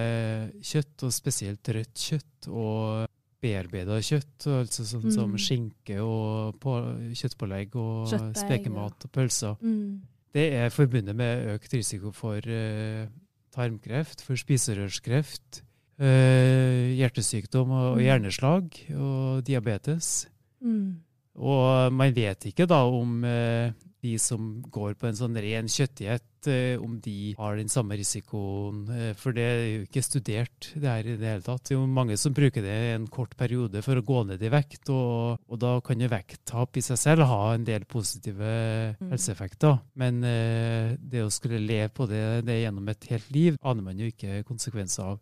kjøtt, 0.64 1.04
og 1.04 1.12
spesielt 1.12 1.68
rødt 1.76 1.94
kjøtt 2.06 2.48
og 2.48 3.04
bearbeida 3.44 3.98
kjøtt, 4.00 4.46
altså 4.48 4.86
sånn 4.88 5.12
som 5.12 5.30
Mm. 5.34 5.38
skinke 5.38 5.98
og 6.00 6.56
på, 6.58 6.72
kjøttpålegg 7.12 7.76
og 7.76 8.08
Kjøttdeig, 8.08 8.40
spekemat 8.40 9.04
og 9.04 9.12
pølser, 9.12 9.56
Mm. 9.60 10.00
det 10.32 10.46
er 10.54 10.70
forbundet 10.72 11.14
med 11.14 11.46
økt 11.60 11.72
risiko 11.76 12.10
for 12.12 12.40
uh, 12.40 13.06
tarmkreft, 13.52 14.22
for 14.24 14.34
spiserørskreft, 14.40 15.60
uh, 16.00 16.96
hjertesykdom 16.96 17.70
og, 17.70 17.86
og 17.92 17.98
Mm. 18.00 18.04
hjerneslag 18.08 18.80
og 18.96 19.44
diabetes. 19.44 20.26
Mm. 20.64 21.02
Og 21.36 21.92
man 21.92 22.14
vet 22.16 22.48
ikke 22.48 22.66
da 22.70 22.84
om 22.88 23.18
eh, 23.28 23.72
de 24.06 24.14
som 24.22 24.60
går 24.72 24.94
på 25.00 25.08
en 25.08 25.16
sånn 25.18 25.34
ren 25.42 25.66
kjøttdiett, 25.72 26.46
eh, 26.48 26.76
om 26.80 26.94
de 27.02 27.34
har 27.36 27.56
den 27.58 27.68
samme 27.72 27.96
risikoen. 27.98 28.84
Eh, 28.92 29.10
for 29.18 29.34
det 29.36 29.44
er 29.44 29.60
jo 29.66 29.82
ikke 29.86 30.04
studert 30.06 30.68
det 30.76 30.86
her 30.88 31.08
i 31.10 31.16
det 31.18 31.26
hele 31.32 31.44
tatt. 31.44 31.64
Det 31.66 31.74
er 31.74 31.80
jo 31.80 31.88
mange 31.90 32.16
som 32.20 32.32
bruker 32.36 32.64
det 32.64 32.76
i 32.86 32.94
en 32.94 33.08
kort 33.12 33.34
periode 33.36 33.82
for 33.84 33.98
å 33.98 34.04
gå 34.06 34.22
ned 34.30 34.44
i 34.46 34.52
vekt, 34.52 34.88
og, 34.94 35.42
og 35.50 35.60
da 35.60 35.74
kan 35.84 36.00
jo 36.00 36.08
vekttap 36.12 36.78
i 36.80 36.84
seg 36.86 37.00
selv 37.02 37.26
ha 37.28 37.40
en 37.56 37.66
del 37.68 37.84
positive 37.84 38.52
Mm. 38.96 39.10
helseeffekter. 39.10 39.80
Men 39.98 40.22
eh, 40.24 40.94
det 41.00 41.24
å 41.26 41.32
skulle 41.32 41.58
leve 41.60 41.90
på 41.92 42.06
det, 42.08 42.22
det 42.46 42.60
gjennom 42.62 42.88
et 42.92 43.08
helt 43.10 43.30
liv, 43.34 43.56
aner 43.66 43.82
man 43.82 43.98
jo 44.00 44.08
ikke 44.12 44.40
konsekvenser 44.48 45.12
av. 45.16 45.18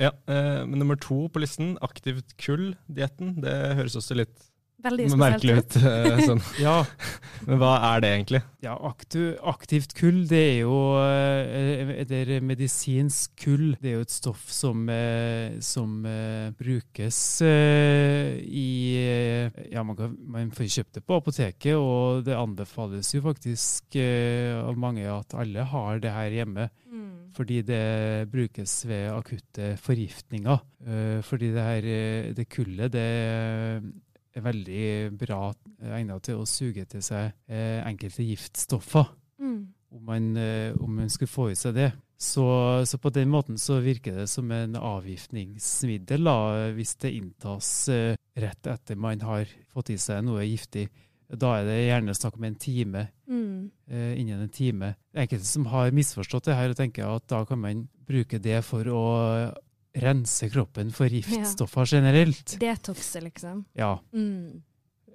Ja, 0.00 0.10
eh, 0.28 0.64
men 0.66 0.78
Nummer 0.80 0.96
to 1.00 1.28
på 1.32 1.40
listen, 1.42 1.76
aktivt 1.84 2.34
kull-dietten. 2.40 3.36
Det 3.44 3.54
høres 3.78 3.96
også 4.00 4.16
litt 4.18 4.49
Veldig 4.80 5.06
spesielt 5.10 5.20
merkelig 5.20 5.56
ut. 5.60 5.76
eh, 5.76 6.20
sånn. 6.26 6.40
Ja, 6.66 6.76
Men 7.46 7.58
hva 7.60 7.72
er 7.94 8.02
det 8.04 8.10
egentlig? 8.14 8.40
Ja, 8.64 8.74
aktivt 9.50 9.94
kull, 9.96 10.22
det 10.28 10.40
er 10.40 10.58
jo 10.62 10.76
eh, 11.00 11.92
Eller 12.04 12.40
medisinsk 12.44 13.32
kull, 13.40 13.74
det 13.80 13.92
er 13.92 13.96
jo 13.98 14.04
et 14.06 14.12
stoff 14.14 14.42
som, 14.52 14.82
eh, 14.92 15.56
som 15.64 16.04
eh, 16.08 16.50
brukes 16.60 17.20
eh, 17.46 18.36
i 18.44 18.68
eh, 19.00 19.62
Ja, 19.72 19.84
man, 19.86 19.96
kan, 19.98 20.16
man 20.36 20.52
får 20.56 20.68
kjøpt 20.80 20.98
det 21.00 21.04
på 21.08 21.20
apoteket, 21.20 21.76
og 21.80 22.24
det 22.26 22.36
anbefales 22.36 23.14
jo 23.14 23.22
faktisk 23.24 23.96
eh, 24.00 24.56
av 24.60 24.76
mange 24.80 25.06
at 25.08 25.34
alle 25.38 25.64
har 25.72 26.00
det 26.02 26.12
her 26.14 26.36
hjemme. 26.40 26.68
Mm. 26.90 27.08
Fordi 27.36 27.60
det 27.62 28.26
brukes 28.32 28.72
ved 28.90 29.08
akutte 29.14 29.72
forgiftninger. 29.80 30.60
Eh, 30.84 31.20
fordi 31.24 31.52
det 31.54 31.64
her 31.68 31.86
eh, 31.94 32.30
det 32.36 32.48
kullet, 32.52 32.90
det 32.92 33.08
er 34.36 34.44
veldig 34.44 34.84
bra 35.20 35.40
eh, 35.50 35.96
egnet 35.98 36.26
til 36.26 36.40
å 36.40 36.48
suge 36.48 36.86
til 36.90 37.02
seg 37.04 37.32
eh, 37.50 37.80
enkelte 37.86 38.26
giftstoffer. 38.26 39.10
Mm. 39.40 39.60
Om 39.90 40.06
man, 40.06 40.30
eh, 40.38 40.70
om 40.78 41.00
man 41.00 41.10
skulle 41.10 41.32
få 41.32 41.50
i 41.50 41.58
seg 41.58 41.74
det. 41.78 41.90
Så, 42.20 42.44
så 42.84 42.98
på 43.00 43.10
den 43.16 43.30
måten 43.32 43.56
så 43.58 43.78
virker 43.80 44.18
det 44.20 44.26
som 44.28 44.50
en 44.52 44.76
avgiftningsmiddel 44.76 46.26
da, 46.28 46.40
hvis 46.76 46.98
det 47.00 47.14
inntas 47.16 47.70
eh, 47.88 48.18
rett 48.36 48.68
etter 48.68 48.98
man 49.00 49.22
har 49.24 49.48
fått 49.72 49.94
i 49.94 49.96
seg 49.98 50.26
noe 50.26 50.44
giftig. 50.44 50.90
Da 51.30 51.54
er 51.60 51.68
det 51.68 51.78
gjerne 51.78 52.14
snakk 52.18 52.36
om 52.36 52.44
en 52.48 52.58
time. 52.60 53.06
Mm. 53.30 53.70
eh, 53.88 54.20
innen 54.20 54.42
en 54.42 54.52
time. 54.52 54.94
Enkelte 55.14 55.46
som 55.46 55.66
har 55.70 55.94
misforstått 55.94 56.50
det 56.50 56.58
her 56.58 56.72
og 56.72 56.78
tenker 56.78 57.06
at 57.08 57.26
da 57.30 57.44
kan 57.46 57.60
man 57.62 57.84
bruke 58.06 58.40
det 58.42 58.60
for 58.66 58.86
å 58.90 59.02
rense 59.94 60.48
kroppen 60.52 60.92
for 60.94 61.10
giftstoffer 61.10 61.88
generelt. 61.96 62.54
Detoxe, 62.60 63.22
liksom. 63.24 63.64
Ja. 63.78 63.96
Mm. 64.14 64.62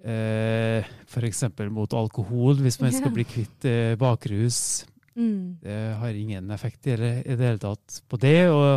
Eh, 0.06 0.86
F.eks. 1.08 1.46
mot 1.74 1.94
alkohol, 1.98 2.60
hvis 2.62 2.78
man 2.82 2.94
skal 2.94 3.14
bli 3.16 3.26
kvitt 3.28 3.66
eh, 3.70 3.96
bakrus. 4.00 4.86
Mm. 5.16 5.58
Det 5.64 5.80
har 6.02 6.20
ingen 6.20 6.52
effekt 6.52 6.88
i 6.92 6.98
det, 7.00 7.14
i 7.24 7.38
det 7.38 7.50
hele 7.50 7.64
tatt 7.64 8.02
på 8.10 8.20
det. 8.22 8.40
Og 8.52 8.70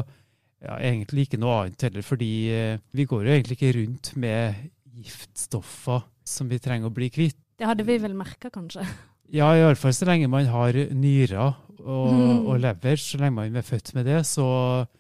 ja, 0.65 0.79
egentlig 0.79 1.27
ikke 1.27 1.41
noe 1.43 1.65
annet 1.65 1.85
heller, 1.89 2.07
fordi 2.07 2.33
eh, 2.55 2.81
vi 2.97 3.07
går 3.11 3.27
jo 3.27 3.35
egentlig 3.35 3.59
ikke 3.59 3.75
rundt 3.81 4.15
med 4.19 4.65
giftstoffer 4.99 6.07
som 6.27 6.49
vi 6.51 6.61
trenger 6.63 6.91
å 6.91 6.95
bli 6.95 7.11
kvitt. 7.13 7.39
Det 7.59 7.67
hadde 7.67 7.87
vi 7.87 7.99
vel 8.01 8.15
merka, 8.17 8.51
kanskje. 8.55 8.87
Ja, 9.35 9.51
iallfall 9.53 9.93
så 9.93 10.07
lenge 10.09 10.31
man 10.33 10.47
har 10.49 10.77
nyrer 10.97 11.59
og, 11.85 12.13
og 12.51 12.61
lever. 12.63 13.01
Så 13.01 13.21
lenge 13.21 13.39
man 13.39 13.57
er 13.57 13.67
født 13.67 13.95
med 13.99 14.07
det, 14.09 14.21
så, 14.27 14.49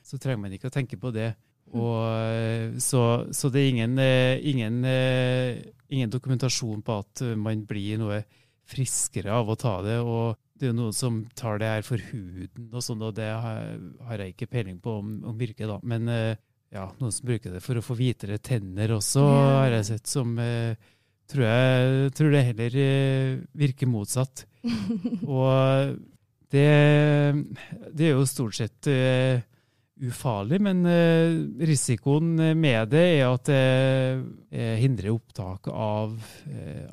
så 0.05 0.19
trenger 0.21 0.47
man 0.47 0.57
ikke 0.57 0.71
å 0.73 0.75
tenke 0.75 1.01
på 1.01 1.13
det. 1.15 1.33
Og, 1.77 2.01
eh, 2.33 2.77
så, 2.81 3.03
så 3.35 3.51
det 3.53 3.63
er 3.63 3.71
ingen, 3.75 3.99
eh, 4.01 4.41
ingen, 4.49 4.83
eh, 4.89 5.61
ingen 5.93 6.11
dokumentasjon 6.11 6.83
på 6.85 6.99
at 7.03 7.25
man 7.37 7.65
blir 7.69 8.01
noe 8.01 8.23
friskere 8.69 9.33
av 9.33 9.49
å 9.49 9.57
ta 9.59 9.79
det. 9.85 9.99
Og 10.01 10.37
det 10.59 10.69
er 10.69 10.73
jo 10.73 10.81
noen 10.81 10.97
som 10.97 11.23
tar 11.39 11.61
det 11.61 11.73
her 11.73 11.87
for 11.87 12.03
huden 12.11 12.69
og 12.73 12.85
sånn, 12.85 13.05
og 13.05 13.17
det 13.17 13.29
har, 13.31 14.19
jeg 14.19 14.35
ikke 14.35 14.51
peiling 14.51 14.79
på 14.83 14.99
om, 15.01 15.19
om 15.29 15.39
virker, 15.39 15.71
da. 15.71 15.79
Men 15.87 16.09
ja, 16.11 16.89
noen 16.99 17.15
som 17.15 17.29
bruker 17.29 17.55
det 17.55 17.63
for 17.65 17.79
å 17.79 17.85
få 17.85 17.97
hvitere 17.97 18.41
tenner 18.43 18.93
også, 18.97 19.23
har 19.23 19.77
jeg 19.79 19.89
sett 19.93 20.11
som 20.11 20.35
tror 21.29 21.45
jeg 21.45 22.13
tror 22.19 22.35
det 22.35 22.45
heller 22.51 22.77
virker 23.57 23.89
motsatt. 23.93 24.45
Og 25.29 25.95
det, 26.52 26.69
det 27.93 28.09
er 28.09 28.17
jo 28.17 28.26
stort 28.28 28.57
sett 28.57 28.88
uh, 28.88 29.40
ufarlig, 29.99 30.61
men 30.64 30.81
uh, 30.87 31.64
risikoen 31.69 32.31
med 32.57 32.93
det 32.95 33.02
er 33.19 33.25
at 33.26 33.49
det 33.50 33.59
eh, 34.55 34.76
hindrer 34.81 35.11
opptak 35.12 35.69
av 35.69 36.14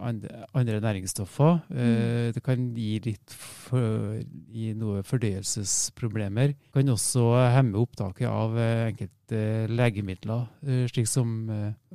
andre, 0.01 0.41
andre 0.57 0.81
næringsstoffer. 0.83 1.59
Mm. 1.69 2.33
det 2.35 2.43
kan 2.43 2.65
gi 2.75 2.97
litt 3.05 3.35
for, 3.35 4.17
gi 4.51 4.73
noe 4.75 5.05
fordøyelsesproblemer. 5.07 6.55
Det 6.57 6.75
kan 6.75 6.91
også 6.91 7.29
hemme 7.55 7.79
opptaket 7.79 8.27
av 8.27 8.57
enkelte 8.59 9.69
legemidler, 9.71 10.49
slik 10.91 11.07
som 11.09 11.47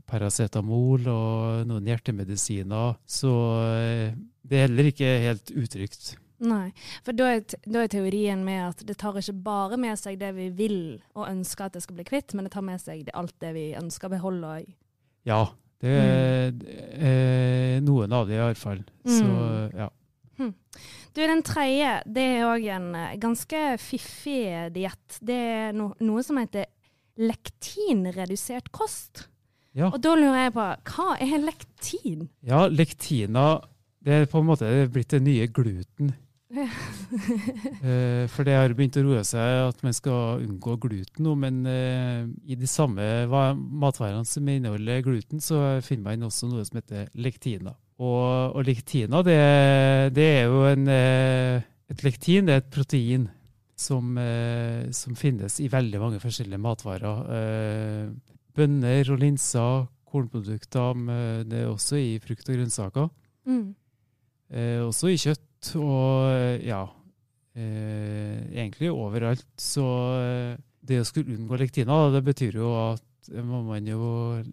paracetamol 0.08 1.04
og 1.12 1.68
noen 1.68 1.92
hjertemedisiner. 1.92 2.96
Så 3.04 3.34
det 4.40 4.56
er 4.56 4.66
heller 4.68 4.90
ikke 4.94 5.14
helt 5.28 5.52
utrygt. 5.52 6.14
Nei, 6.40 6.70
for 7.04 7.12
da 7.12 7.26
er, 7.34 7.42
da 7.68 7.82
er 7.84 7.90
teorien 7.92 8.40
med 8.46 8.62
at 8.70 8.84
det 8.88 8.96
tar 9.00 9.18
ikke 9.20 9.34
bare 9.44 9.76
med 9.80 9.98
seg 10.00 10.16
det 10.20 10.30
vi 10.38 10.46
vil 10.56 10.78
og 11.14 11.26
ønsker 11.28 11.66
at 11.66 11.74
det 11.76 11.82
skal 11.84 11.98
bli 11.98 12.06
kvitt, 12.08 12.32
men 12.34 12.46
det 12.48 12.52
tar 12.54 12.64
med 12.64 12.80
seg 12.80 13.02
det, 13.04 13.12
alt 13.14 13.34
det 13.44 13.50
vi 13.56 13.66
ønsker 13.76 14.08
å 14.08 14.14
beholde 14.14 14.52
òg. 14.60 14.70
Ja, 15.28 15.42
det 15.84 15.96
er 16.00 17.80
noen 17.84 18.12
av 18.16 18.28
det 18.28 18.38
i 18.38 18.44
hvert 18.44 18.60
fall. 18.60 18.84
Så 19.04 19.24
Mm. 19.24 19.72
ja. 19.76 19.90
Du, 21.12 21.18
den 21.26 21.42
tredje, 21.42 22.02
det 22.06 22.22
er 22.38 22.44
òg 22.46 22.64
en 22.70 22.94
eh, 22.94 23.16
ganske 23.20 23.60
fiffig 23.82 24.70
diett. 24.72 25.18
Det 25.20 25.34
er 25.36 25.72
no, 25.76 25.90
noe 26.00 26.22
som 26.22 26.38
heter 26.38 26.64
lektinredusert 27.18 28.70
kost. 28.72 29.26
Ja. 29.76 29.90
Og 29.90 30.00
da 30.02 30.14
lurer 30.18 30.46
jeg 30.46 30.54
på, 30.54 30.64
hva 30.94 31.08
er 31.20 31.42
lektin? 31.44 32.28
ja, 32.46 32.64
lektina 32.70 33.60
det 34.00 34.14
er 34.22 34.30
på 34.30 34.40
en 34.40 34.48
måte 34.48 34.70
blitt 34.90 35.12
det 35.12 35.20
nye 35.22 35.46
gluten. 35.52 36.14
Eh, 36.50 38.26
For 38.30 38.46
det 38.46 38.56
har 38.56 38.72
begynt 38.76 38.98
å 38.98 39.04
roe 39.06 39.22
seg 39.26 39.68
at 39.68 39.82
man 39.86 39.94
skal 39.96 40.42
unngå 40.44 40.76
gluten 40.82 41.24
nå, 41.24 41.34
men 41.38 41.60
eh, 41.68 42.26
i 42.50 42.56
de 42.58 42.68
samme 42.68 43.04
matvarene 43.30 44.26
som 44.28 44.48
inneholder 44.50 45.04
gluten, 45.06 45.40
så 45.42 45.78
finner 45.84 46.10
man 46.10 46.26
også 46.28 46.50
noe 46.50 46.64
som 46.66 46.80
heter 46.80 47.08
lektina. 47.14 47.74
Og, 48.00 48.56
og 48.56 48.64
lektina, 48.66 49.22
det, 49.26 49.38
det 50.16 50.26
er 50.40 50.48
jo 50.50 50.64
en 50.68 50.88
eh, 50.90 51.66
Et 51.90 52.04
lektin 52.06 52.46
det 52.46 52.54
er 52.54 52.60
et 52.62 52.70
protein 52.70 53.24
som, 53.74 54.14
som 54.94 55.16
finnes 55.18 55.56
i 55.58 55.66
veldig 55.72 55.98
mange 55.98 56.20
forskjellige 56.22 56.62
matvarer. 56.62 58.12
Bønner 58.54 59.10
og 59.10 59.18
linser, 59.18 59.88
kornprodukter, 60.06 60.94
men 60.94 61.48
det 61.50 61.64
er 61.64 61.72
også 61.72 61.98
i 61.98 62.12
frukt 62.22 62.46
og 62.46 62.60
grønnsaker. 62.60 63.08
Mm. 63.50 63.72
Også 64.86 65.10
i 65.10 65.18
kjøtt 65.18 65.42
og 65.78 66.62
ja, 66.64 66.82
eh, 67.54 68.40
egentlig 68.54 68.90
overalt. 68.92 69.46
Så 69.60 69.84
eh, 70.20 70.58
det 70.80 71.02
å 71.02 71.06
skulle 71.08 71.36
unngå 71.36 71.58
lektina, 71.60 72.08
det 72.14 72.24
betyr 72.26 72.60
jo 72.62 72.72
at 72.90 73.04
må 73.44 73.60
man 73.66 73.86
jo 73.88 74.00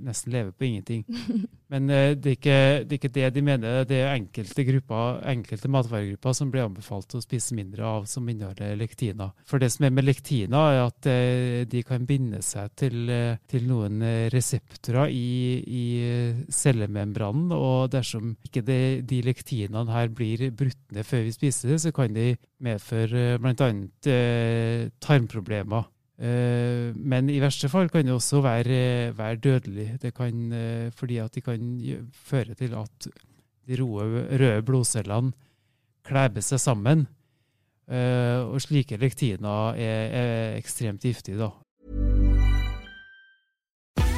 nesten 0.03 0.33
leve 0.33 0.51
på 0.51 0.67
ingenting. 0.67 1.05
Men 1.71 1.89
eh, 1.91 2.13
det, 2.15 2.31
er 2.31 2.37
ikke, 2.37 2.59
det 2.83 2.95
er 2.95 2.99
ikke 2.99 3.13
det 3.15 3.29
de 3.35 3.43
mener. 3.43 3.83
Det 3.87 3.99
er 4.01 4.13
enkelte 4.13 4.65
grupper, 4.67 5.21
enkelte 5.33 5.71
matvaregrupper 5.71 6.35
som 6.37 6.51
blir 6.53 6.65
anbefalt 6.65 7.15
å 7.17 7.23
spise 7.23 7.57
mindre 7.57 7.85
av 7.87 8.07
som 8.09 8.27
inneholder 8.29 8.77
lektina. 8.79 9.29
For 9.47 9.61
det 9.61 9.71
som 9.75 9.87
er 9.87 9.95
med 9.95 10.07
lektina, 10.07 10.63
er 10.71 10.81
at 10.85 11.09
eh, 11.11 11.63
de 11.69 11.83
kan 11.87 12.07
binde 12.07 12.41
seg 12.45 12.71
til, 12.79 13.07
eh, 13.11 13.39
til 13.49 13.67
noen 13.69 14.01
reseptorer 14.33 15.11
i, 15.11 15.27
i 15.67 15.85
cellemembranen, 16.53 17.51
og 17.55 17.91
dersom 17.95 18.35
ikke 18.47 18.63
det, 18.67 18.81
de 19.07 19.21
lektinene 19.25 19.91
her 19.91 20.11
blir 20.13 20.49
brutt 20.55 20.79
ned 20.95 21.07
før 21.07 21.25
vi 21.27 21.35
spiser 21.35 21.73
det, 21.73 21.81
så 21.83 21.93
kan 21.95 22.15
de 22.15 22.31
medføre 22.63 23.37
bl.a. 23.41 23.69
Eh, 24.07 24.89
tarmproblemer. 25.03 25.85
Eh, 26.17 26.95
men 26.97 27.29
i 27.29 27.37
verste 27.41 27.69
fall 27.69 27.91
kan 27.93 28.07
det 28.07 28.15
også 28.15 28.41
være, 28.41 29.13
være 29.17 29.41
dødelig. 29.41 29.89
Det 30.01 30.13
kan, 30.17 30.51
eh, 30.53 30.89
fordi 30.91 31.19
at 31.21 31.35
de 31.35 31.41
kan 31.41 31.67
føre 32.11 32.55
til 32.57 32.73
at 32.73 33.09
de 33.67 33.77
røde, 33.81 34.61
blodcellene 34.65 35.33
kleber 36.07 36.41
seg 36.41 36.59
sammen. 36.59 37.05
Eh, 37.87 38.41
og 38.43 38.59
slike 38.63 38.97
lektiner 38.99 39.77
er, 39.77 40.01
er 40.11 40.57
ekstremt 40.57 41.05
giftige, 41.05 41.37
da. 41.39 41.51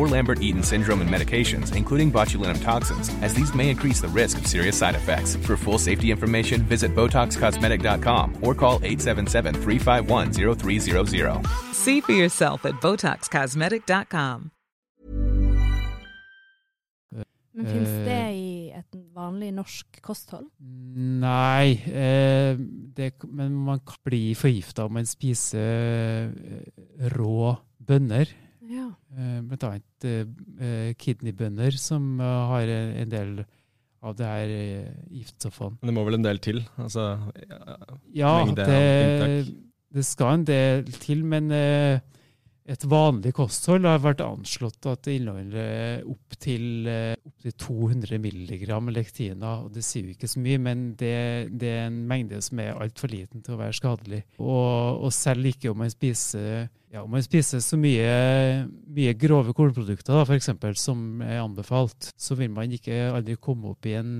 or 0.00 0.08
Lambert-Eaton 0.08 0.62
syndrome 0.62 1.02
and 1.02 1.10
medications, 1.10 1.74
including 1.76 2.10
botulinum 2.10 2.62
toxins, 2.64 3.10
as 3.22 3.34
these 3.34 3.54
may 3.54 3.68
increase 3.70 4.00
the 4.00 4.08
risk 4.08 4.38
of 4.38 4.46
serious 4.46 4.76
side 4.78 4.94
effects. 4.96 5.36
For 5.46 5.56
full 5.56 5.78
safety 5.78 6.10
information, 6.10 6.62
visit 6.62 6.94
BotoxCosmetic.com 6.94 8.38
or 8.42 8.54
call 8.54 8.78
877-351-0300. 8.80 11.46
See 11.74 12.00
for 12.00 12.12
yourself 12.12 12.64
at 12.64 12.74
BotoxCosmetic.com. 12.80 14.50
Men 17.52 17.66
fins 17.66 17.88
Eh. 17.88 18.04
det 18.06 18.32
i 18.38 18.70
et 18.78 18.94
vanlig 19.14 19.48
norsk 19.52 19.86
kosthold? 20.06 20.46
Nei, 20.60 21.72
eh, 21.92 22.56
det, 22.96 23.12
men 23.26 23.52
man 23.52 23.80
kan 23.84 23.96
bli 24.06 24.34
forgifta 24.38 24.84
om 24.86 24.92
man 24.94 25.04
spiser 25.06 26.30
eh, 26.30 26.62
rå 27.16 27.56
bønner. 27.86 28.26
Eh, 29.10 29.40
Blant 29.42 29.64
annet 29.66 30.06
eh, 30.06 30.92
kidneybønder 31.00 31.74
som 31.80 32.20
eh, 32.20 32.44
har 32.52 32.70
en 32.70 33.10
del 33.10 33.32
av 34.00 34.14
det 34.16 34.28
her 34.28 34.52
eh, 34.54 34.92
giftstoffene. 35.18 35.80
Men 35.80 35.90
det 35.90 35.96
må 35.96 36.04
vel 36.06 36.18
en 36.20 36.26
del 36.28 36.40
til? 36.42 36.62
Altså, 36.80 37.08
ja, 38.16 38.30
av 38.40 38.54
det, 38.54 38.68
inntak. 38.70 39.50
det 39.98 40.06
skal 40.08 40.38
en 40.38 40.46
del 40.48 40.92
til, 41.02 41.24
men 41.26 41.50
eh, 41.52 42.00
et 42.70 42.84
vanlig 42.86 43.32
kosthold 43.34 43.86
har 43.88 44.02
vært 44.02 44.20
anslått 44.22 44.86
at 44.86 45.02
det 45.06 45.16
inneholder 45.18 46.04
opptil 46.10 46.86
eh, 46.90 47.14
opp 47.18 47.42
til 47.42 47.54
200 47.58 48.20
milligram 48.22 48.90
lektina. 48.94 49.56
og 49.64 49.72
Det 49.74 49.82
sier 49.86 50.06
jo 50.06 50.14
ikke 50.14 50.30
så 50.30 50.42
mye, 50.42 50.60
men 50.62 50.84
det, 51.00 51.14
det 51.50 51.72
er 51.74 51.88
en 51.88 52.02
mengde 52.10 52.38
som 52.44 52.60
er 52.62 52.78
altfor 52.78 53.10
liten 53.10 53.42
til 53.42 53.56
å 53.56 53.60
være 53.62 53.76
skadelig. 53.76 54.20
Og, 54.38 55.02
og 55.02 55.10
selv 55.14 55.50
ikke 55.50 55.72
om 55.72 55.82
man 55.82 55.90
spiser, 55.90 56.68
ja, 56.92 57.02
om 57.02 57.10
man 57.10 57.26
spiser 57.26 57.64
så 57.64 57.78
mye, 57.80 58.12
mye 58.86 59.16
grove 59.18 59.54
kornprodukter 59.56 60.22
f.eks. 60.22 60.52
som 60.78 61.24
er 61.26 61.42
anbefalt, 61.42 62.12
så 62.14 62.38
vil 62.38 62.54
man 62.54 62.70
ikke 62.76 63.08
aldri 63.10 63.38
komme 63.42 63.74
opp 63.74 63.90
i 63.90 63.96
en 63.98 64.12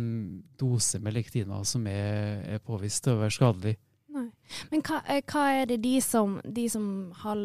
dose 0.58 0.98
med 0.98 1.14
lektina 1.14 1.62
som 1.62 1.86
er, 1.86 2.42
er 2.56 2.66
påvist 2.66 3.04
til 3.06 3.14
å 3.14 3.22
være 3.22 3.38
skadelig. 3.38 3.76
Nei. 4.10 4.26
Men 4.72 4.82
hva, 4.86 5.00
eh, 5.06 5.22
hva 5.30 5.44
er 5.60 5.68
det 5.70 5.78
de 5.84 5.94
som, 6.02 6.38
de 6.42 6.66
som 6.72 6.84
har, 7.22 7.40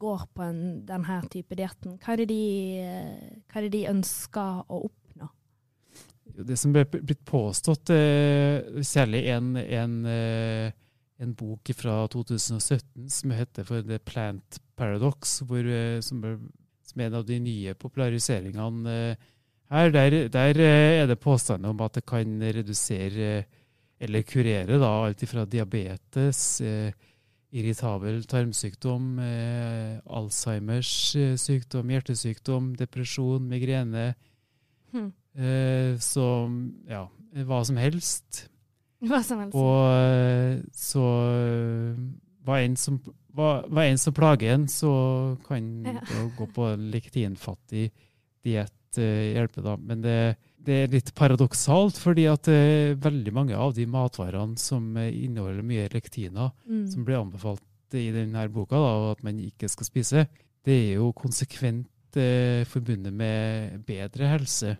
går 0.00 0.24
på 0.34 0.46
en, 0.46 0.62
denne 0.88 1.18
type 1.32 1.58
dietten, 1.58 1.98
hva, 2.00 2.14
er 2.14 2.22
det 2.22 2.28
de, 2.30 2.44
eh, 2.80 3.36
hva 3.48 3.60
er 3.60 3.66
det 3.66 3.74
de 3.74 3.84
ønsker 3.90 4.62
å 4.64 4.82
oppnå? 4.88 5.28
Det 6.48 6.56
som 6.60 6.72
ble 6.72 6.86
blitt 6.88 7.24
påstått, 7.28 7.92
eh, 7.92 8.80
særlig 8.86 9.26
en, 9.34 9.54
en, 9.58 9.96
en 11.18 11.36
bok 11.36 11.72
fra 11.76 12.00
2017 12.14 13.08
som 13.12 13.34
heter 13.36 13.68
for 13.68 13.84
The 13.84 14.00
Plant 14.00 14.62
Paradox, 14.78 15.40
hvor, 15.44 15.66
som, 16.04 16.24
er, 16.24 16.38
som 16.88 17.02
er 17.02 17.10
en 17.10 17.20
av 17.20 17.26
de 17.28 17.40
nye 17.42 17.74
populariseringene 17.76 19.00
her, 19.68 19.90
der, 19.92 20.22
der 20.32 20.60
er 20.64 21.08
det 21.10 21.18
påstander 21.20 21.74
om 21.74 21.82
at 21.84 21.98
det 21.98 22.06
kan 22.08 22.38
redusere 22.40 23.42
eller 24.00 24.22
kurere 24.22 24.78
da, 24.78 24.90
alt 25.08 25.24
fra 25.26 25.44
diabetes, 25.50 26.60
eh, 26.60 26.92
irritabel 27.50 28.22
tarmsykdom, 28.28 29.18
eh, 29.24 29.98
Alzheimers 30.06 30.90
eh, 31.16 31.34
sykdom, 31.40 31.90
hjertesykdom, 31.94 32.74
depresjon, 32.78 33.48
migrene, 33.48 34.14
Hm. 34.88 35.10
Eh, 35.36 35.98
så 36.00 36.24
ja, 36.88 37.02
hva 37.44 37.58
som 37.68 37.76
helst. 37.76 38.46
Hva 39.04 39.18
som 39.22 39.42
helst. 39.42 39.52
Og 39.52 39.82
eh, 39.92 40.62
så 40.72 41.02
eh, 41.28 41.98
hva 42.48 42.56
enn 42.64 42.76
som, 42.80 42.96
hva, 43.36 43.50
hva 43.68 43.84
enn 43.84 44.00
som 44.00 44.16
plager 44.16 44.54
en, 44.54 44.64
så 44.72 45.36
kan 45.44 45.68
Ja. 45.84 46.00
det 46.00 46.22
å 46.22 46.30
gå 46.38 46.48
på 46.56 46.70
en 46.72 46.88
lektinfattig 46.90 47.90
diett 48.42 48.96
hjelpe, 48.96 49.60
da. 49.62 49.76
Men 49.76 50.00
det, 50.00 50.16
det 50.68 50.76
er 50.84 50.90
litt 50.92 51.10
paradoksalt, 51.16 51.96
fordi 52.00 52.26
at 52.30 52.48
eh, 52.52 52.92
veldig 53.00 53.32
mange 53.34 53.56
av 53.56 53.72
de 53.76 53.86
matvarene 53.88 54.58
som 54.60 54.90
eh, 55.00 55.10
inneholder 55.24 55.64
mye 55.66 55.88
lektiner, 55.94 56.52
Mm. 56.68 56.84
som 56.92 57.04
blir 57.08 57.18
anbefalt 57.22 57.64
i 57.96 58.10
denne 58.12 58.42
boka, 58.52 58.76
da, 58.76 58.90
og 59.00 59.10
at 59.16 59.22
man 59.24 59.38
ikke 59.40 59.68
skal 59.72 59.88
spise, 59.88 60.26
det 60.68 60.74
er 60.76 60.98
jo 60.98 61.12
konsekvent 61.16 62.18
eh, 62.20 62.66
forbundet 62.68 63.14
med 63.16 63.80
bedre 63.88 64.28
helse. 64.34 64.74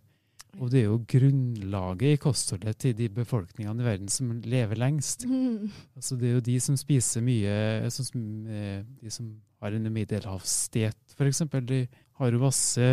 Og 0.58 0.70
det 0.72 0.80
er 0.80 0.86
jo 0.88 1.00
grunnlaget 1.08 2.14
i 2.16 2.20
kostholdet 2.20 2.78
til 2.82 2.94
de 2.98 3.06
befolkningene 3.12 3.84
i 3.84 3.86
verden 3.86 4.08
som 4.10 4.30
lever 4.42 4.80
lengst. 4.80 5.24
Mm. 5.28 5.68
Altså 5.96 6.16
det 6.18 6.28
er 6.30 6.34
jo 6.38 6.44
de 6.48 6.56
som 6.64 6.76
spiser 6.80 7.22
mye, 7.22 7.54
sånn 7.94 8.08
som 8.08 8.22
eh, 8.50 8.80
de 9.02 9.12
som 9.12 9.28
har 9.62 9.76
en 9.76 9.88
middelhavsdiett 9.92 11.14
f.eks. 11.16 11.42
De 11.68 11.80
har 12.18 12.32
jo 12.34 12.40
masse 12.42 12.88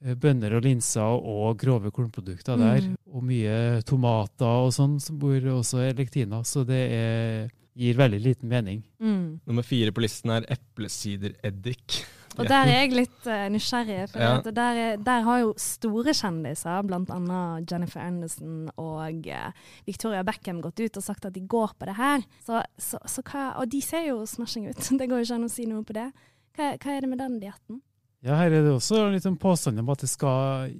bønner 0.00 0.54
og 0.58 0.62
linser 0.66 1.02
og 1.18 1.56
grove 1.58 1.90
kornprodukter 1.94 2.58
der. 2.60 2.84
Mm. 2.86 2.96
Og 3.12 3.24
mye 3.24 3.56
tomater 3.88 4.66
og 4.66 4.72
sånn, 4.76 4.98
som 5.02 5.18
bor 5.18 5.38
også 5.58 5.82
i 5.88 5.94
lektiner. 5.98 6.44
Så 6.46 6.62
det 6.68 6.82
er, 6.94 7.48
gir 7.78 7.98
veldig 7.98 8.20
liten 8.22 8.48
mening. 8.52 8.82
Mm. 9.02 9.40
Nummer 9.46 9.66
fire 9.66 9.90
på 9.94 10.02
listen 10.04 10.30
er 10.36 10.46
eplesidereddik. 10.54 11.98
Og 12.38 12.46
der 12.46 12.68
er 12.70 12.84
jeg 12.84 12.92
litt 12.94 13.24
uh, 13.26 13.48
nysgjerrig, 13.50 14.04
for 14.12 14.22
Ja. 14.22 14.36
der, 14.54 14.76
er- 14.78 15.00
der 15.02 15.24
har 15.26 15.40
jo 15.40 15.48
store 15.58 16.12
kjendiser, 16.14 16.84
bl.a. 16.86 17.38
Jennifer 17.66 17.98
Anderson 18.04 18.68
og 18.78 19.26
uh, 19.26 19.48
Victoria 19.88 20.22
Beckham, 20.22 20.60
gått 20.62 20.78
ut 20.78 21.00
og 21.00 21.02
sagt 21.02 21.26
at 21.26 21.34
de 21.34 21.42
går 21.50 21.74
på 21.80 21.88
det 21.90 21.96
her. 21.98 22.22
Så, 22.46 22.60
så, 22.78 23.00
så 23.10 23.24
hva, 23.26 23.48
og 23.58 23.66
de 23.72 23.80
ser 23.82 24.06
jo 24.12 24.20
smashing 24.22 24.68
ut, 24.70 24.78
det 25.00 25.08
går 25.10 25.18
jo 25.24 25.26
ikke 25.26 25.40
an 25.40 25.48
å 25.48 25.50
si 25.50 25.66
noe 25.66 25.82
på 25.88 25.96
det. 25.98 26.06
Hva, 26.54 26.76
hva 26.78 26.94
er 26.94 27.00
det 27.02 27.10
med 27.10 27.18
den 27.24 27.40
dietten? 27.42 27.80
Ja, 28.26 28.34
her 28.40 28.50
er 28.50 28.64
det 28.66 28.74
også 28.74 29.04
litt 29.06 29.20
liten 29.20 29.38
påstand 29.38 29.78
om 29.78 29.90
at 29.94 30.02
det 30.02 30.10
skal 30.10 30.72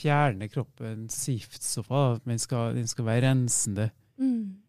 fjerne 0.00 0.48
kroppens 0.50 1.16
giftstoffer. 1.28 2.20
Den 2.24 2.40
skal, 2.42 2.74
den 2.76 2.88
skal 2.90 3.08
være 3.08 3.26
rensende. 3.28 3.90
Mm. 4.18 4.64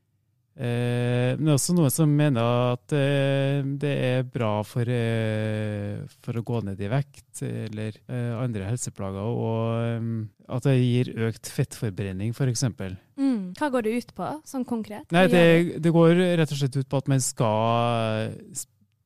Eh, 0.56 1.36
men 1.36 1.42
det 1.44 1.52
er 1.52 1.58
også 1.58 1.74
noen 1.76 1.92
som 1.92 2.12
mener 2.16 2.46
at 2.72 2.94
eh, 2.96 3.58
det 3.76 3.92
er 3.92 4.28
bra 4.32 4.62
for, 4.64 4.88
eh, 4.88 6.06
for 6.24 6.40
å 6.40 6.44
gå 6.48 6.62
ned 6.64 6.80
i 6.80 6.92
vekt 6.92 7.42
eller 7.44 7.98
eh, 8.08 8.32
andre 8.40 8.70
helseplager, 8.70 9.36
og 9.36 9.74
eh, 9.82 10.08
at 10.56 10.68
det 10.70 10.78
gir 10.78 11.12
økt 11.28 11.52
fettforbrenning, 11.52 12.32
f.eks. 12.32 12.64
Mm. 12.72 13.52
Hva 13.60 13.72
går 13.74 13.88
det 13.88 13.98
ut 14.00 14.16
på, 14.16 14.32
sånn 14.48 14.64
konkret? 14.68 15.10
Nei, 15.16 15.26
det, 15.32 15.46
det? 15.84 15.92
går 15.96 16.16
rett 16.40 16.56
og 16.56 16.62
slett 16.62 16.80
ut 16.80 16.88
på 16.88 17.04
at 17.04 17.12
man 17.12 17.24
skal 17.24 18.32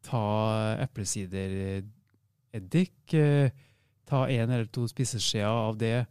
ta 0.05 0.27
eplesidereddik, 0.85 1.95
eh, 2.53 3.51
ta 4.09 4.27
en 4.29 4.49
eller 4.49 4.69
to 4.73 4.87
spiseskjeer 4.89 5.49
av 5.49 5.77
det, 5.77 6.05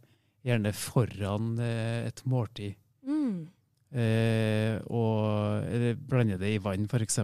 gjerne 0.47 0.73
foran 0.73 1.57
eh, 1.59 2.07
et 2.07 2.23
måltid. 2.25 2.77
Mm. 3.07 3.47
Eh, 3.89 4.75
og 4.93 5.65
eller 5.65 5.95
blande 5.97 6.37
det 6.41 6.53
i 6.55 6.61
vann, 6.61 6.85
f.eks. 6.85 7.23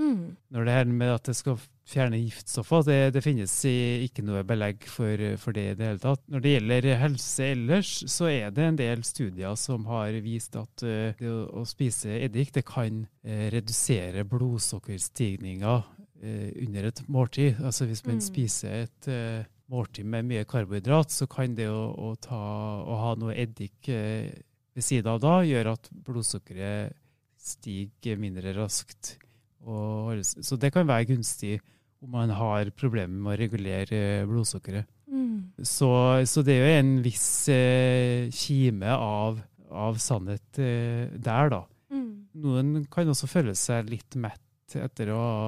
Mm. 0.00 0.36
Når 0.50 0.64
det 0.64 0.74
her 0.74 0.88
med 0.90 1.12
at 1.12 1.28
det 1.28 1.36
skal 1.38 1.60
fjerne 1.90 2.18
giftstoffer, 2.20 2.82
det, 2.86 2.98
det 3.16 3.22
finnes 3.24 3.52
ikke 3.66 4.24
noe 4.26 4.42
belegg 4.46 4.86
for, 4.88 5.22
for 5.42 5.56
det 5.56 5.64
i 5.72 5.76
det 5.78 5.88
hele 5.88 6.02
tatt. 6.02 6.22
Når 6.30 6.44
det 6.44 6.54
gjelder 6.54 6.88
helse 7.02 7.48
ellers, 7.54 7.92
så 8.10 8.30
er 8.30 8.54
det 8.54 8.66
en 8.66 8.80
del 8.80 9.04
studier 9.06 9.58
som 9.58 9.86
har 9.90 10.14
vist 10.24 10.56
at 10.58 10.86
uh, 10.86 11.10
det 11.18 11.30
å, 11.30 11.42
å 11.60 11.64
spise 11.68 12.20
eddik 12.20 12.54
det 12.56 12.64
kan 12.68 13.04
uh, 13.04 13.46
redusere 13.54 14.24
blodsukkerstigninga 14.30 15.80
under 16.22 16.84
et 16.90 17.00
måltid. 17.08 17.60
Altså 17.64 17.86
hvis 17.88 18.04
man 18.06 18.16
Mm. 18.20 18.20
spiser 18.20 18.74
et 18.84 19.08
eh, 19.08 19.44
måltid 19.70 20.04
med 20.04 20.26
mye 20.28 20.44
karbohydrat, 20.44 21.10
så 21.10 21.26
kan 21.30 21.54
det 21.54 21.68
å, 21.70 21.94
å, 21.96 22.14
ta, 22.20 22.36
å 22.84 22.96
ha 23.04 23.14
noe 23.16 23.34
eddik 23.38 23.88
eh, 23.88 24.30
ved 24.74 24.84
siden 24.84 25.10
av 25.14 25.20
da 25.22 25.40
gjøre 25.46 25.72
at 25.78 25.88
blodsukkeret 26.06 26.92
stiger 27.40 28.18
mindre 28.20 28.52
raskt. 28.56 29.16
Og, 29.64 30.20
så 30.24 30.56
det 30.60 30.72
kan 30.72 30.86
være 30.88 31.08
gunstig 31.14 31.58
om 32.00 32.10
man 32.14 32.30
har 32.32 32.70
problemer 32.76 33.16
med 33.16 33.34
å 33.34 33.40
regulere 33.40 33.96
eh, 34.20 34.26
blodsukkeret. 34.28 34.86
Mm. 35.10 35.52
Så, 35.66 35.88
så 36.28 36.42
det 36.46 36.54
er 36.56 36.62
jo 36.66 36.76
en 36.80 36.92
viss 37.04 37.48
eh, 37.52 38.28
kime 38.32 38.92
av, 38.94 39.40
av 39.70 39.98
sannhet 40.00 40.60
eh, 40.62 41.08
der, 41.16 41.50
da. 41.52 41.64
Mm. 41.92 42.06
Noen 42.40 42.70
kan 42.92 43.08
også 43.10 43.28
føle 43.28 43.56
seg 43.58 43.90
litt 43.90 44.16
mett 44.20 44.76
etter 44.78 45.10
å 45.10 45.18
ha 45.18 45.40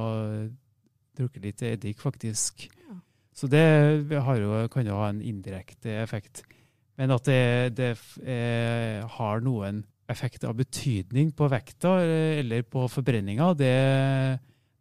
drukket 1.19 1.45
litt 1.45 1.63
eddik, 1.67 2.01
faktisk. 2.03 2.67
Ja. 2.87 2.97
Så 3.33 3.49
det 3.51 3.63
har 4.13 4.41
jo, 4.41 4.57
kan 4.73 4.87
jo 4.89 4.99
ha 5.01 5.09
en 5.13 5.23
indirekte 5.25 5.95
effekt. 6.03 6.45
Men 7.01 7.15
at 7.15 7.27
det, 7.27 7.77
det 7.79 7.93
eh, 8.29 9.01
har 9.17 9.43
noen 9.45 9.83
effekt 10.13 10.45
av 10.45 10.57
betydning 10.59 11.33
på 11.37 11.49
vekta 11.51 11.97
eh, 12.05 12.41
eller 12.43 12.67
på 12.69 12.85
forbrenninga, 12.93 13.53
det, 13.59 13.77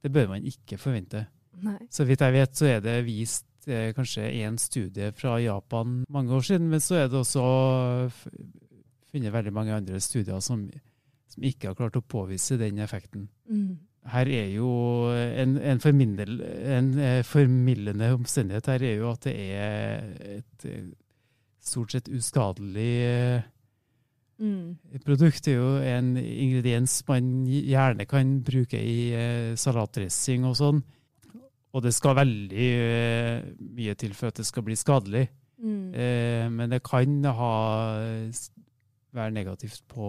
det 0.04 0.12
bør 0.12 0.34
man 0.34 0.48
ikke 0.48 0.80
forvente. 0.82 1.26
Nei. 1.62 1.78
Så 1.94 2.06
vidt 2.10 2.24
jeg 2.26 2.36
vet, 2.36 2.58
så 2.58 2.68
er 2.68 2.84
det 2.84 2.98
vist 3.08 3.70
eh, 3.70 3.92
kanskje 3.96 4.28
én 4.42 4.60
studie 4.60 5.12
fra 5.16 5.38
Japan 5.40 6.02
mange 6.12 6.36
år 6.36 6.48
siden, 6.48 6.72
men 6.72 6.84
så 6.84 7.04
er 7.04 7.12
det 7.12 7.22
også 7.22 7.46
funnet 9.12 9.34
veldig 9.34 9.54
mange 9.56 9.76
andre 9.76 10.00
studier 10.04 10.40
som, 10.44 10.66
som 11.32 11.48
ikke 11.48 11.72
har 11.72 11.80
klart 11.80 12.00
å 12.00 12.04
påvise 12.04 12.60
den 12.60 12.82
effekten. 12.84 13.30
Mm. 13.48 13.80
Her 14.10 14.26
er 14.34 14.48
jo 14.50 14.68
en, 15.14 15.58
en, 15.62 15.80
formindel, 15.80 16.40
en 16.42 16.88
eh, 16.98 17.20
formildende 17.28 18.08
omstendighet 18.16 18.70
her 18.72 18.86
er 18.88 18.96
jo 18.98 19.12
at 19.12 19.28
det 19.28 19.34
er 19.54 20.08
et 20.40 20.66
eh, 20.66 20.88
stort 21.62 21.94
sett 21.94 22.10
uskadelig 22.10 22.94
eh, 23.08 23.50
Mm. 24.42 24.74
produkt. 25.06 25.44
Det 25.46 25.52
er 25.54 25.60
jo 25.60 25.74
en 25.86 26.16
ingrediens 26.18 26.96
man 27.06 27.28
gjerne 27.46 28.08
kan 28.10 28.40
bruke 28.42 28.80
i 28.82 29.54
salatdressing 29.54 30.48
og 30.50 30.56
sånn. 30.58 30.80
Og 31.78 31.84
det 31.86 31.92
skal 31.94 32.18
veldig 32.18 32.70
mye 33.78 33.94
til 34.02 34.16
for 34.18 34.32
at 34.32 34.42
det 34.42 34.48
skal 34.50 34.66
bli 34.66 34.74
skadelig. 34.74 35.28
Mm. 35.62 35.94
Men 36.58 36.74
det 36.74 36.82
kan 36.82 37.22
ha, 37.38 37.52
være 39.14 39.32
negativt 39.36 39.82
på, 39.92 40.08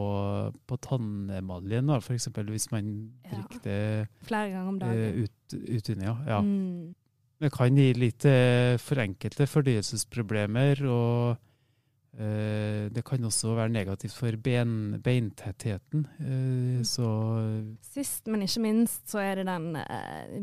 på 0.67 0.77
tannemaljen, 0.85 1.91
f.eks. 1.99 2.29
hvis 2.49 2.69
man 2.73 2.91
drikker 3.27 3.63
det 3.65 4.09
Flere 4.29 4.51
ganger 4.53 4.69
om 4.69 4.79
dagen. 4.79 4.99
eh, 4.99 5.23
ut, 5.25 5.57
utvinnet. 5.79 6.05
Ja. 6.07 6.17
Ja. 6.27 6.41
Mm. 6.41 6.95
det 7.43 7.51
kan 7.53 7.75
gi 7.77 7.89
litt 7.99 8.23
forenkelte 8.23 8.79
for 8.79 9.03
enkelte 9.03 9.47
fordøyelsesproblemer, 9.51 10.85
og 10.87 11.37
det 12.13 13.03
kan 13.09 13.25
også 13.25 13.55
være 13.57 13.73
negativt 13.73 14.13
for 14.13 14.37
ben, 14.37 14.99
beintettheten. 15.01 16.05
Eh, 16.21 16.83
så 16.85 17.09
Sist, 17.89 18.27
men 18.29 18.45
ikke 18.45 18.61
minst, 18.67 19.07
så 19.09 19.23
er 19.23 19.41
det 19.41 19.47
den 19.49 19.79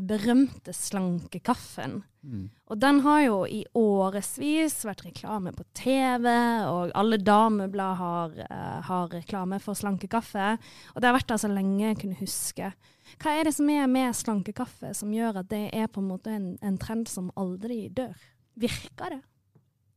berømte 0.08 0.40
berømte 0.40 0.72
slankekaffen. 0.72 2.02
mm. 2.22 2.50
Og 2.66 2.80
den 2.80 3.00
har 3.00 3.20
jo 3.24 3.44
i 3.46 3.64
årevis 3.74 4.84
vært 4.84 5.04
reklame 5.04 5.52
på 5.52 5.64
TV, 5.74 6.26
og 6.66 6.92
alle 6.94 7.18
dameblad 7.18 7.96
har, 7.96 8.30
eh, 8.30 8.80
har 8.82 9.08
reklame 9.08 9.60
for 9.60 9.74
slanke 9.74 10.08
kaffe. 10.08 10.58
Og 10.94 11.00
det 11.00 11.08
har 11.08 11.18
vært 11.18 11.28
der 11.28 11.36
så 11.36 11.48
lenge 11.48 11.86
jeg 11.86 11.98
kunne 11.98 12.20
huske. 12.20 12.72
Hva 13.18 13.30
er 13.38 13.44
det 13.44 13.54
som 13.54 13.68
er 13.68 13.86
med 13.86 14.14
slanke 14.14 14.52
kaffe 14.52 14.94
som 14.94 15.10
gjør 15.10 15.40
at 15.40 15.48
det 15.48 15.70
er 15.74 15.86
på 15.86 16.00
en 16.00 16.08
måte 16.08 16.30
en, 16.30 16.58
en 16.62 16.78
trend 16.78 17.08
som 17.08 17.30
aldri 17.36 17.88
dør? 17.88 18.16
Virker 18.56 19.10
det? 19.10 19.22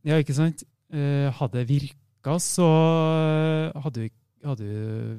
Ja, 0.04 0.16
ikke 0.16 0.34
sant? 0.34 0.64
Eh, 0.92 1.30
hadde 1.38 1.62
det 1.62 1.68
virka, 1.68 2.36
så 2.42 2.66
hadde 3.84 4.04
vi, 4.04 4.10
hadde 4.44 4.66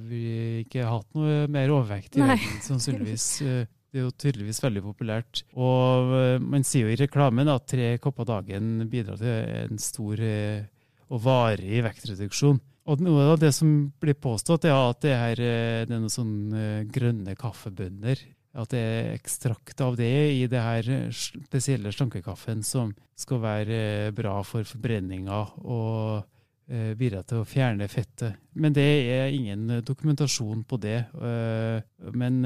vi 0.09 0.21
ikke 0.65 0.85
hatt 0.87 1.07
noe 1.17 1.45
mer 1.51 1.73
overvekt 1.73 2.17
i 2.19 2.23
verden, 2.25 2.61
sannsynligvis. 2.65 3.29
Eh, 3.45 3.65
Det 3.95 4.01
er 4.01 4.09
jo 4.09 4.11
tydeligvis 4.19 4.57
veldig 4.59 4.81
populært. 4.83 5.39
Og 5.55 6.09
eh, 6.17 6.39
man 6.43 6.65
sier 6.67 6.83
jo 6.89 6.91
i 6.91 6.97
reklamen 6.99 7.47
at 7.47 7.63
tre 7.71 7.93
kopper 8.03 8.27
dagen 8.27 8.89
bidrar 8.91 9.15
til 9.21 9.69
en 9.69 9.79
stor 9.79 10.19
eh, 10.19 10.65
og 11.07 11.21
varig 11.23 11.79
vektreduksjon. 11.85 12.59
Og 12.91 12.99
noe 13.05 13.29
av 13.31 13.39
det 13.39 13.53
som 13.55 13.69
blir 14.03 14.17
påstått, 14.19 14.67
er 14.67 14.75
at 14.75 14.99
det, 15.05 15.13
her, 15.15 15.39
eh, 15.39 15.85
det 15.87 15.95
er 15.95 16.01
noen 16.03 16.11
sånne 16.11 16.59
eh, 16.81 16.83
grønne 16.91 17.37
kaffebønner. 17.39 18.19
At 18.55 18.71
det 18.71 18.79
er 18.79 19.09
ekstrakt 19.17 19.81
av 19.83 19.97
det 19.99 20.13
i 20.37 20.45
det 20.47 20.61
her 20.63 20.87
spesielle 21.11 21.91
slankekaffen 21.91 22.63
som 22.63 22.93
skal 23.19 23.41
være 23.43 23.81
eh, 24.07 24.13
bra 24.15 24.37
for 24.47 24.63
forbrenninga 24.67 25.39
og 25.63 26.23
eh, 26.71 26.93
bidra 26.95 27.19
til 27.27 27.41
å 27.41 27.47
fjerne 27.47 27.87
fettet. 27.91 28.37
Men 28.55 28.75
det 28.75 28.85
er 29.11 29.35
ingen 29.35 29.81
dokumentasjon 29.83 30.63
på 30.67 30.79
det. 30.83 31.01
Eh, 31.19 31.79
Men 32.15 32.43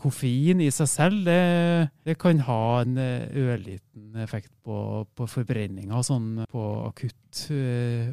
koffein 0.00 0.62
i 0.64 0.70
seg 0.72 0.88
selv, 0.88 1.24
det, 1.28 1.90
det 2.08 2.16
kan 2.20 2.40
ha 2.48 2.80
en 2.80 2.96
ørliten 2.96 4.16
effekt 4.24 4.52
på, 4.64 5.04
på 5.12 5.26
forbrenninga, 5.28 6.00
sånn 6.06 6.46
på 6.48 6.68
akutt 6.88 7.48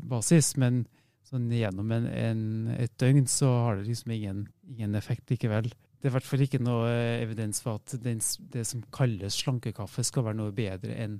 basis. 0.04 0.58
Men 0.60 0.84
sånn 1.32 1.48
gjennom 1.54 1.92
en, 1.96 2.10
en, 2.12 2.44
et 2.76 2.92
døgn 3.00 3.28
så 3.32 3.54
har 3.68 3.80
det 3.80 3.88
liksom 3.88 4.12
ingen, 4.18 4.44
ingen 4.68 5.00
effekt 5.00 5.32
likevel. 5.32 5.72
Det 6.02 6.10
er 6.10 6.14
i 6.16 6.16
hvert 6.18 6.26
fall 6.26 6.42
ikke 6.42 6.62
noe 6.64 6.88
eh, 6.90 7.22
evidens 7.22 7.62
for 7.62 7.78
at 7.78 7.94
den, 8.02 8.22
det 8.50 8.66
som 8.66 8.82
kalles 8.94 9.38
slankekaffe 9.38 10.02
skal 10.08 10.26
være 10.26 10.40
noe 10.40 10.56
bedre 10.56 10.96
enn 10.98 11.20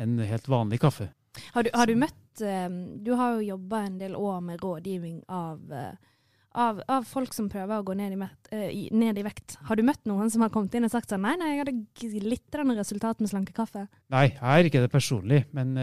en 0.00 0.18
helt 0.26 0.48
vanlig 0.48 0.80
kaffe. 0.82 1.10
Har 1.52 1.66
du, 1.66 1.70
har 1.74 1.90
du 1.90 1.94
møtt 1.98 2.42
eh, 2.42 2.68
Du 3.02 3.14
har 3.18 3.36
jo 3.36 3.54
jobba 3.54 3.84
en 3.88 3.98
del 3.98 4.16
år 4.18 4.40
med 4.46 4.62
rådgivning 4.62 5.20
av, 5.28 5.60
eh, 5.72 5.94
av, 6.54 6.80
av 6.88 7.06
folk 7.08 7.34
som 7.34 7.50
prøver 7.50 7.78
å 7.78 7.86
gå 7.86 7.96
ned 7.98 8.14
i, 8.14 8.18
met, 8.18 8.50
eh, 8.54 8.74
ned 8.94 9.18
i 9.18 9.26
vekt. 9.26 9.58
Har 9.68 9.78
du 9.78 9.84
møtt 9.86 10.02
noen 10.08 10.30
som 10.30 10.46
har 10.46 10.52
kommet 10.54 10.74
inn 10.74 10.86
og 10.86 10.94
sagt 10.94 11.12
sånn 11.12 11.24
Nei, 11.26 11.36
nei, 11.40 11.52
jeg 11.54 11.64
hadde 11.64 11.76
glitrende 12.00 12.78
resultat 12.78 13.22
med 13.22 13.32
slankekaffe. 13.32 13.86
Nei, 14.14 14.28
jeg 14.32 14.42
er 14.64 14.70
ikke 14.70 14.84
det 14.84 14.92
personlig, 14.94 15.44
men 15.54 15.74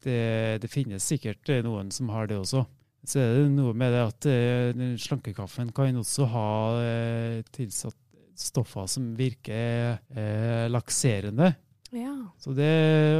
det, 0.00 0.20
det 0.62 0.70
finnes 0.72 1.04
sikkert 1.04 1.50
noen 1.66 1.90
som 1.94 2.10
har 2.14 2.30
det 2.30 2.38
også. 2.40 2.64
Så 3.06 3.20
er 3.22 3.32
det 3.38 3.48
noe 3.54 3.72
med 3.76 3.94
det 3.94 4.02
at 4.04 4.28
eh, 4.28 4.84
slankekaffen 5.00 5.72
kan 5.76 5.96
også 6.00 6.28
ha 6.30 6.50
eh, 6.84 7.40
tilsatt 7.54 7.96
stoffer 8.40 8.86
som 8.88 9.10
virker 9.18 9.98
eh, 10.16 10.66
lakserende. 10.72 11.52
Ja. 11.92 12.14
Så 12.40 12.54
det, 12.56 12.70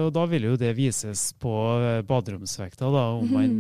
og 0.05 0.13
da 0.15 0.25
vil 0.31 0.47
jo 0.53 0.59
det 0.61 0.71
vises 0.79 1.31
på 1.41 1.53
baderomsvekta, 2.07 2.89
da, 2.93 3.07
om 3.19 3.33
man 3.37 3.57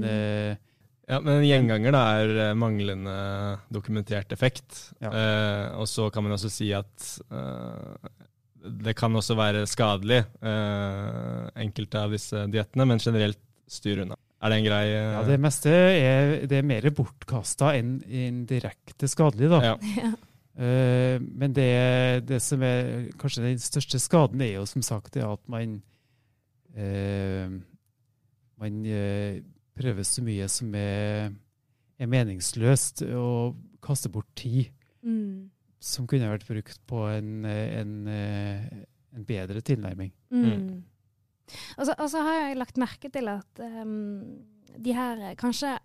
Ja, 1.11 1.19
men 1.19 1.41
en 1.41 1.49
gjenganger 1.49 1.95
da 1.97 2.03
er 2.21 2.55
manglende 2.55 3.17
dokumentert 3.75 4.31
effekt. 4.33 4.93
Ja. 5.03 5.11
Eh, 5.11 5.67
og 5.81 5.89
så 5.91 6.07
kan 6.15 6.23
man 6.23 6.37
også 6.37 6.53
si 6.53 6.71
at 6.77 7.09
eh, 7.35 8.11
det 8.61 8.95
kan 8.99 9.17
også 9.17 9.35
være 9.39 9.67
skadelig, 9.69 10.21
eh, 10.45 11.47
enkelte 11.65 12.05
av 12.05 12.15
disse 12.15 12.45
diettene, 12.53 12.87
men 12.87 13.03
generelt 13.03 13.41
styr 13.71 14.05
unna. 14.05 14.19
Er 14.41 14.49
det 14.53 14.57
en 14.61 14.65
grei 14.65 14.85
eh, 14.89 15.13
Ja, 15.13 15.23
det 15.29 15.37
meste 15.43 15.71
er, 15.71 16.47
det 16.49 16.59
er 16.61 16.67
mer 16.67 16.87
bortkasta 16.97 17.75
enn, 17.77 17.99
enn 18.09 18.43
direkte 18.49 19.09
skadelig, 19.11 19.51
da. 19.53 19.61
Ja. 19.75 20.13
Eh, 20.61 21.17
men 21.23 21.53
det, 21.57 21.69
det 22.29 22.41
som 22.45 22.61
er 22.67 23.07
kanskje 23.21 23.45
den 23.47 23.61
største 23.63 24.01
skaden, 24.03 24.41
er 24.45 24.57
jo 24.59 24.65
som 24.69 24.83
sagt 24.85 25.15
det 25.15 25.23
at 25.25 25.41
man 25.49 25.79
eh, 26.77 27.49
Man 28.61 28.83
prøver 29.81 30.05
så 30.05 30.21
mye 30.27 30.49
som 30.53 30.75
er, 30.77 31.31
er 31.97 32.11
meningsløst, 32.13 33.01
og 33.17 33.57
kaster 33.83 34.13
bort 34.13 34.29
tid 34.37 34.69
Mm. 35.01 35.47
som 35.81 36.05
kunne 36.07 36.29
vært 36.29 36.43
brukt 36.45 36.77
på 36.91 37.07
en, 37.09 37.47
en, 37.49 37.93
en 39.17 39.25
bedre 39.25 39.63
tilnærming. 39.65 40.11
Mm. 40.29 40.83
Og 41.79 41.87
så- 41.87 42.25
har 42.25 42.35
jeg 42.49 42.59
lagt 42.61 42.81
merke 42.81 43.11
til 43.13 43.29
at 43.29 43.63
um, 43.63 44.43
de 44.79 44.93
her 44.97 45.31
eh, 45.31 45.37
kanskje 45.39 45.79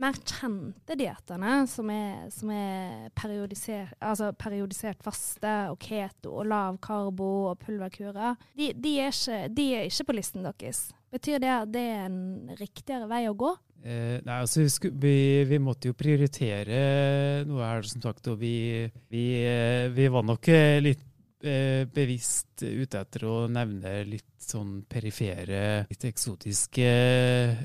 mer 0.00 0.16
kjente 0.24 0.96
diettene, 0.96 1.66
som 1.68 1.90
er, 1.92 2.28
som 2.32 2.50
er 2.54 3.10
periodisert, 3.18 3.92
altså 4.00 4.30
periodisert 4.32 5.02
faste 5.04 5.50
og 5.68 5.78
keto 5.82 6.32
og 6.40 6.46
lav 6.48 6.78
karbo 6.80 7.50
og 7.50 7.58
pulverkurer, 7.60 8.38
de, 8.56 8.72
de, 8.72 8.94
er 9.02 9.12
ikke, 9.12 9.40
de 9.56 9.66
er 9.76 9.90
ikke 9.90 10.08
på 10.08 10.16
listen 10.16 10.46
deres. 10.46 10.86
Betyr 11.10 11.42
det 11.42 11.50
at 11.50 11.72
det 11.74 11.82
er 11.90 12.06
en 12.06 12.54
riktigere 12.60 13.10
vei 13.10 13.26
å 13.28 13.36
gå? 13.36 13.50
Eh, 13.80 14.18
nei, 14.26 14.40
altså 14.42 14.66
vi, 15.00 15.14
vi, 15.48 15.58
måtte 15.62 15.88
jo 15.88 15.96
prioritere 15.96 17.44
noe 17.48 17.64
her, 17.64 17.86
som 17.88 18.02
sagt. 18.04 18.28
Og 18.28 18.40
vi, 18.42 18.88
vi, 19.12 19.24
eh, 19.40 20.10
var 20.12 20.26
nok 20.26 20.50
eh, 20.52 20.80
litt 20.84 21.06
bevisst 21.42 22.62
ute 22.66 23.00
etter 23.00 23.24
å 23.28 23.36
nevne 23.48 24.00
litt 24.08 24.26
sånn 24.50 24.82
perifere, 24.90 25.86
litt 25.90 26.04
eksotiske 26.10 26.84
eh, 26.90 27.62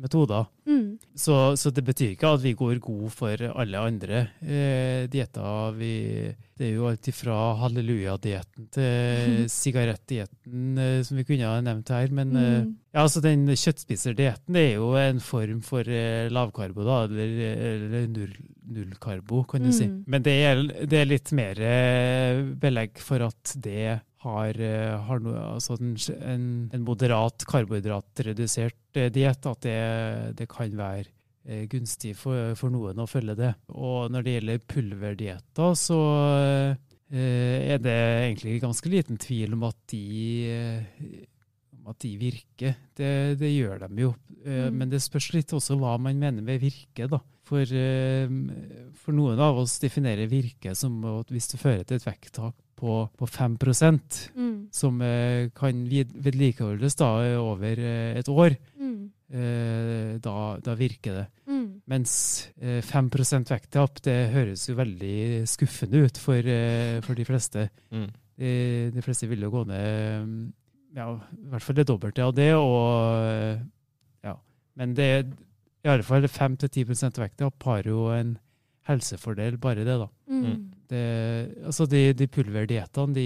metoder. 0.00 0.48
Mm. 0.66 0.96
Så, 1.14 1.34
så 1.60 1.70
det 1.70 1.84
betyr 1.86 2.14
ikke 2.16 2.32
at 2.34 2.42
vi 2.42 2.54
går 2.58 2.80
god 2.82 3.12
for 3.14 3.44
alle 3.52 3.78
andre 3.78 4.22
eh, 4.42 5.04
dietter. 5.12 5.76
Det 5.78 6.66
er 6.66 6.72
jo 6.74 6.88
alt 6.90 7.10
fra 7.14 7.36
hallelujadietten 7.60 8.66
til 8.74 9.44
sigarettdietten, 9.60 10.64
eh, 10.82 10.96
som 11.06 11.20
vi 11.20 11.26
kunne 11.28 11.50
ha 11.52 11.60
nevnt 11.62 11.94
her. 11.94 12.10
Men 12.14 12.34
eh, 12.34 12.50
Mm. 12.64 12.72
ja, 12.94 13.02
altså 13.04 13.20
den 13.22 13.46
kjøttspiserdietten 13.50 14.56
er 14.58 14.72
jo 14.76 14.92
en 14.98 15.18
form 15.22 15.60
for 15.66 15.86
eh, 15.86 16.26
lavkarbo, 16.32 16.84
da, 16.86 16.98
eller, 17.06 17.38
eller 17.70 18.06
null, 18.10 18.34
nullkarbo, 18.74 19.44
kan 19.48 19.64
du 19.64 19.72
si. 19.74 19.86
Mm. 19.90 20.02
Men 20.10 20.24
det 20.26 20.34
er, 20.44 20.62
det 20.90 21.00
er 21.00 21.10
litt 21.10 21.32
mer 21.36 21.60
eh, 21.62 22.42
belegg 22.60 23.00
for 23.02 23.24
at 23.26 23.54
det 23.64 23.98
har, 24.24 24.60
eh, 24.60 24.94
har 25.08 25.20
noe, 25.24 25.42
altså 25.56 25.76
en, 25.78 25.96
en, 26.72 26.86
moderat 26.86 27.44
karbohydratredusert 27.50 29.00
eh, 29.00 29.10
diett, 29.14 29.50
at 29.50 29.66
det, 29.66 29.76
det 30.40 30.48
kan 30.50 30.74
være 30.78 31.10
gunstig 31.68 32.14
for, 32.16 32.54
for 32.56 32.72
noen 32.72 33.02
å 33.02 33.08
følge 33.08 33.34
det. 33.36 33.50
Og 33.76 34.08
når 34.08 34.24
det 34.24 34.34
gjelder 34.38 34.62
pulverdietter, 34.64 35.74
så 35.76 35.98
er 37.12 37.82
det 37.84 37.96
egentlig 38.30 38.62
ganske 38.62 38.88
liten 38.88 39.20
tvil 39.20 39.52
om 39.52 39.66
at 39.68 39.76
de 39.92 40.06
om 41.84 41.92
at 41.92 42.00
de 42.00 42.14
virker. 42.16 42.78
Det, 42.96 43.12
det 43.36 43.52
gjør 43.52 43.84
de 43.84 44.06
jo. 44.06 44.14
Mm. 44.40 44.80
Men 44.80 44.88
det 44.92 45.02
spørs 45.04 45.34
litt 45.36 45.52
også 45.52 45.76
hva 45.76 45.98
man 46.00 46.16
mener 46.20 46.44
med 46.44 46.62
virke, 46.64 47.10
da. 47.12 47.20
For, 47.44 47.60
eh, 47.60 48.28
for 48.96 49.12
noen 49.12 49.38
av 49.44 49.58
oss 49.60 49.78
definerer 49.82 50.30
virke 50.30 50.72
som 50.78 50.96
at 51.18 51.28
hvis 51.28 51.50
det 51.52 51.60
fører 51.60 51.84
til 51.84 51.98
et 52.00 52.06
vekttak 52.06 52.54
på, 52.74 52.94
på 53.18 53.26
5 53.28 53.58
Mm. 54.34 54.68
som 54.72 55.00
eh, 55.02 55.50
kan 55.54 55.84
vedlikeholdes 55.86 56.96
da 56.96 57.10
over 57.38 57.78
eh, 57.78 58.16
et 58.18 58.28
år, 58.28 58.56
Mm. 58.80 59.10
eh, 59.30 60.18
da, 60.24 60.56
da 60.64 60.74
virker 60.74 61.14
det. 61.20 61.26
Mm. 61.46 61.82
Mens 61.86 62.48
eh, 62.60 62.80
5 62.80 63.10
vekttap, 63.50 64.00
det 64.02 64.30
høres 64.32 64.66
jo 64.68 64.74
veldig 64.74 65.44
skuffende 65.46 66.04
ut 66.06 66.16
for, 66.18 66.40
for 67.04 67.14
de 67.14 67.24
fleste. 67.24 67.68
Mm. 67.92 68.08
De, 68.38 68.90
de 68.90 69.02
fleste 69.04 69.28
vil 69.30 69.44
jo 69.46 69.50
gå 69.52 69.66
ned 69.68 70.52
ja, 70.96 71.06
i 71.14 71.48
hvert 71.50 71.62
fall 71.62 71.76
det 71.76 71.86
dobbelte 71.86 72.22
av 72.24 72.32
det. 72.34 72.52
Og, 72.54 73.60
ja. 74.24 74.34
Men 74.76 74.94
det 74.94 75.04
er 75.04 75.24
i 75.84 75.88
alle 75.92 76.02
fall 76.06 76.24
5-10% 76.24 77.18
vekttap 77.20 77.62
har 77.68 77.84
jo 77.88 78.06
en 78.14 78.38
helsefordel, 78.88 79.56
bare 79.60 79.84
det, 79.84 79.94
da. 80.00 80.06
Mm. 80.28 80.56
Det, 80.88 81.02
altså 81.64 81.86
de, 81.88 82.00
de 82.12 82.26
pulverdiettene 82.28 83.14
de, 83.16 83.24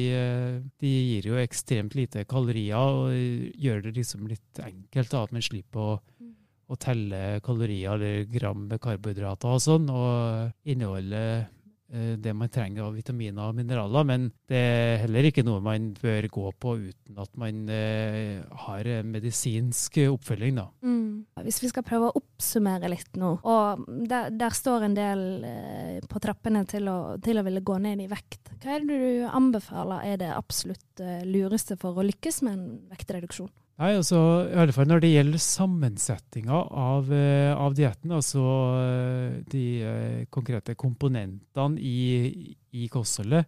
de 0.79 0.91
gir 0.93 1.27
jo 1.33 1.39
ekstremt 1.43 1.97
lite 1.99 2.23
kalorier 2.31 2.79
og 2.79 3.11
gjør 3.59 3.83
det 3.89 3.97
liksom 3.97 4.29
litt 4.31 4.61
enkelt 4.63 5.11
da, 5.11 5.25
at 5.27 5.35
man 5.35 5.43
slipper 5.43 5.81
å, 5.95 5.99
Mm. 6.19 6.33
å 6.71 6.77
telle 6.83 7.19
kalorier 7.47 7.95
eller 7.95 8.25
gram 8.31 8.65
med 8.69 8.81
karbohydrater 8.83 9.55
og 9.55 9.61
sånn, 9.63 9.85
og 9.91 10.51
inneholder 10.67 11.29
eh, 11.41 11.45
det 11.89 12.35
man 12.37 12.51
trenger 12.53 12.85
av 12.85 12.97
vitaminer 12.99 13.49
og 13.49 13.57
mineraler. 13.57 14.05
Men 14.09 14.27
det 14.51 14.59
er 14.61 15.03
heller 15.05 15.29
ikke 15.29 15.45
noe 15.47 15.63
man 15.65 15.91
bør 15.97 16.29
gå 16.33 16.51
på 16.61 16.75
uten 16.83 17.21
at 17.23 17.33
man 17.41 17.63
eh, 17.73 18.43
har 18.67 18.91
medisinsk 19.09 20.01
oppfølging. 20.05 20.59
Da. 20.61 20.67
Mm. 20.85 21.25
Hvis 21.47 21.63
vi 21.63 21.71
skal 21.73 21.87
prøve 21.87 22.11
å 22.11 22.21
oppsummere 22.21 22.91
litt 22.93 23.17
nå, 23.19 23.35
og 23.41 23.87
der, 24.09 24.33
der 24.35 24.57
står 24.57 24.89
en 24.89 24.99
del 24.99 25.25
eh, 25.49 25.99
på 26.09 26.23
trappene 26.23 26.65
til 26.69 26.91
å, 26.91 26.99
til 27.25 27.41
å, 27.41 27.47
ville 27.47 27.65
gå 27.65 27.79
ned 27.83 28.05
i 28.05 28.11
vekt. 28.11 28.53
Hva 28.63 28.77
er 28.77 28.85
det 28.85 28.99
du 28.99 29.29
anbefaler 29.29 30.13
er 30.13 30.21
det 30.21 30.35
absolutt 30.35 31.03
eh, 31.03 31.25
lureste 31.29 31.79
for 31.81 31.99
å 31.99 32.07
lykkes 32.07 32.43
med 32.47 32.59
en 32.59 32.69
vektreduksjon? 32.93 33.51
Nei, 33.79 33.93
altså, 33.95 34.19
i 34.51 34.57
alle 34.59 34.75
fall 34.75 34.89
Når 34.91 35.05
det 35.05 35.13
gjelder 35.13 35.43
sammensetninga 35.43 36.63
av, 36.83 37.13
uh, 37.13 37.53
av 37.55 37.77
dietten, 37.79 38.15
altså 38.17 38.43
uh, 38.75 39.37
de 39.53 39.67
uh, 39.87 40.25
konkrete 40.35 40.75
komponentene 40.79 41.79
i, 41.79 42.57
i 42.75 42.89
kostholdet, 42.91 43.47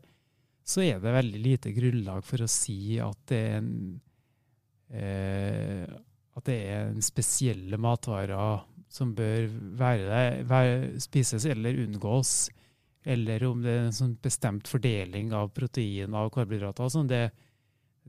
så 0.63 0.85
er 0.87 1.03
det 1.03 1.17
veldig 1.17 1.41
lite 1.43 1.73
grunnlag 1.75 2.23
for 2.23 2.45
å 2.45 2.51
si 2.51 3.01
at 3.03 3.19
det 3.27 3.41
er 3.41 3.57
en, 3.59 3.73
at 4.91 6.47
det 6.47 6.57
er 6.69 6.85
en 6.93 7.03
spesielle 7.03 7.79
matvarer 7.81 8.63
som 8.91 9.11
bør 9.19 9.49
være, 9.81 10.21
være, 10.47 11.01
spises 11.03 11.49
eller 11.51 11.79
unngås, 11.89 12.35
eller 13.03 13.49
om 13.49 13.65
det 13.65 13.73
er 13.73 13.89
en 13.89 13.97
sånn 13.97 14.15
bestemt 14.23 14.71
fordeling 14.71 15.35
av 15.35 15.51
protein 15.57 16.15
og 16.19 16.31
karbohydrater. 16.37 16.93
Sånn 16.93 17.11
det, 17.11 17.25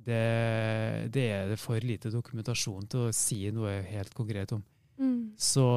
det, 0.05 1.11
det, 1.13 1.25
er 1.29 1.51
det 1.51 1.59
for 1.61 1.81
lite 1.83 2.11
dokumentasjon 2.13 2.87
til 2.89 3.07
å 3.07 3.15
si 3.15 3.43
noe 3.53 3.79
helt 3.87 4.13
konkret 4.17 4.53
om. 4.55 4.63
Mm. 5.01 5.33
Så, 5.39 5.67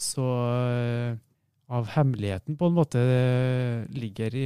så, 0.00 0.26
av 1.68 1.90
hemmeligheten 1.92 2.56
på 2.56 2.68
en 2.68 2.76
måte 2.76 3.02
ligger 3.92 4.36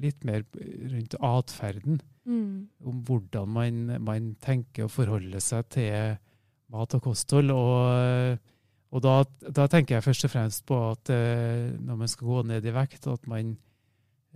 litt 0.00 0.24
mer 0.24 0.46
rundt 0.54 1.16
atferden. 1.20 2.00
Mm. 2.28 2.68
Om 2.84 3.02
hvordan 3.08 3.52
man, 3.52 3.80
man, 4.04 4.34
tenker 4.40 4.86
å 4.86 4.92
forholde 4.92 5.40
seg 5.44 5.68
til 5.72 6.16
mat 6.70 6.96
og 6.96 7.04
kosthold. 7.04 7.52
Og, 7.52 8.38
og 8.90 9.04
da, 9.04 9.16
da, 9.48 9.66
tenker 9.70 9.98
jeg 9.98 10.06
først 10.06 10.28
og 10.28 10.32
fremst 10.32 10.64
på 10.68 10.78
at 10.92 11.12
eh, 11.14 11.72
når 11.80 12.04
man 12.04 12.12
skal 12.12 12.30
gå 12.30 12.44
ned 12.52 12.68
i 12.68 12.76
vekt, 12.76 13.08
at 13.10 13.28
man 13.30 13.56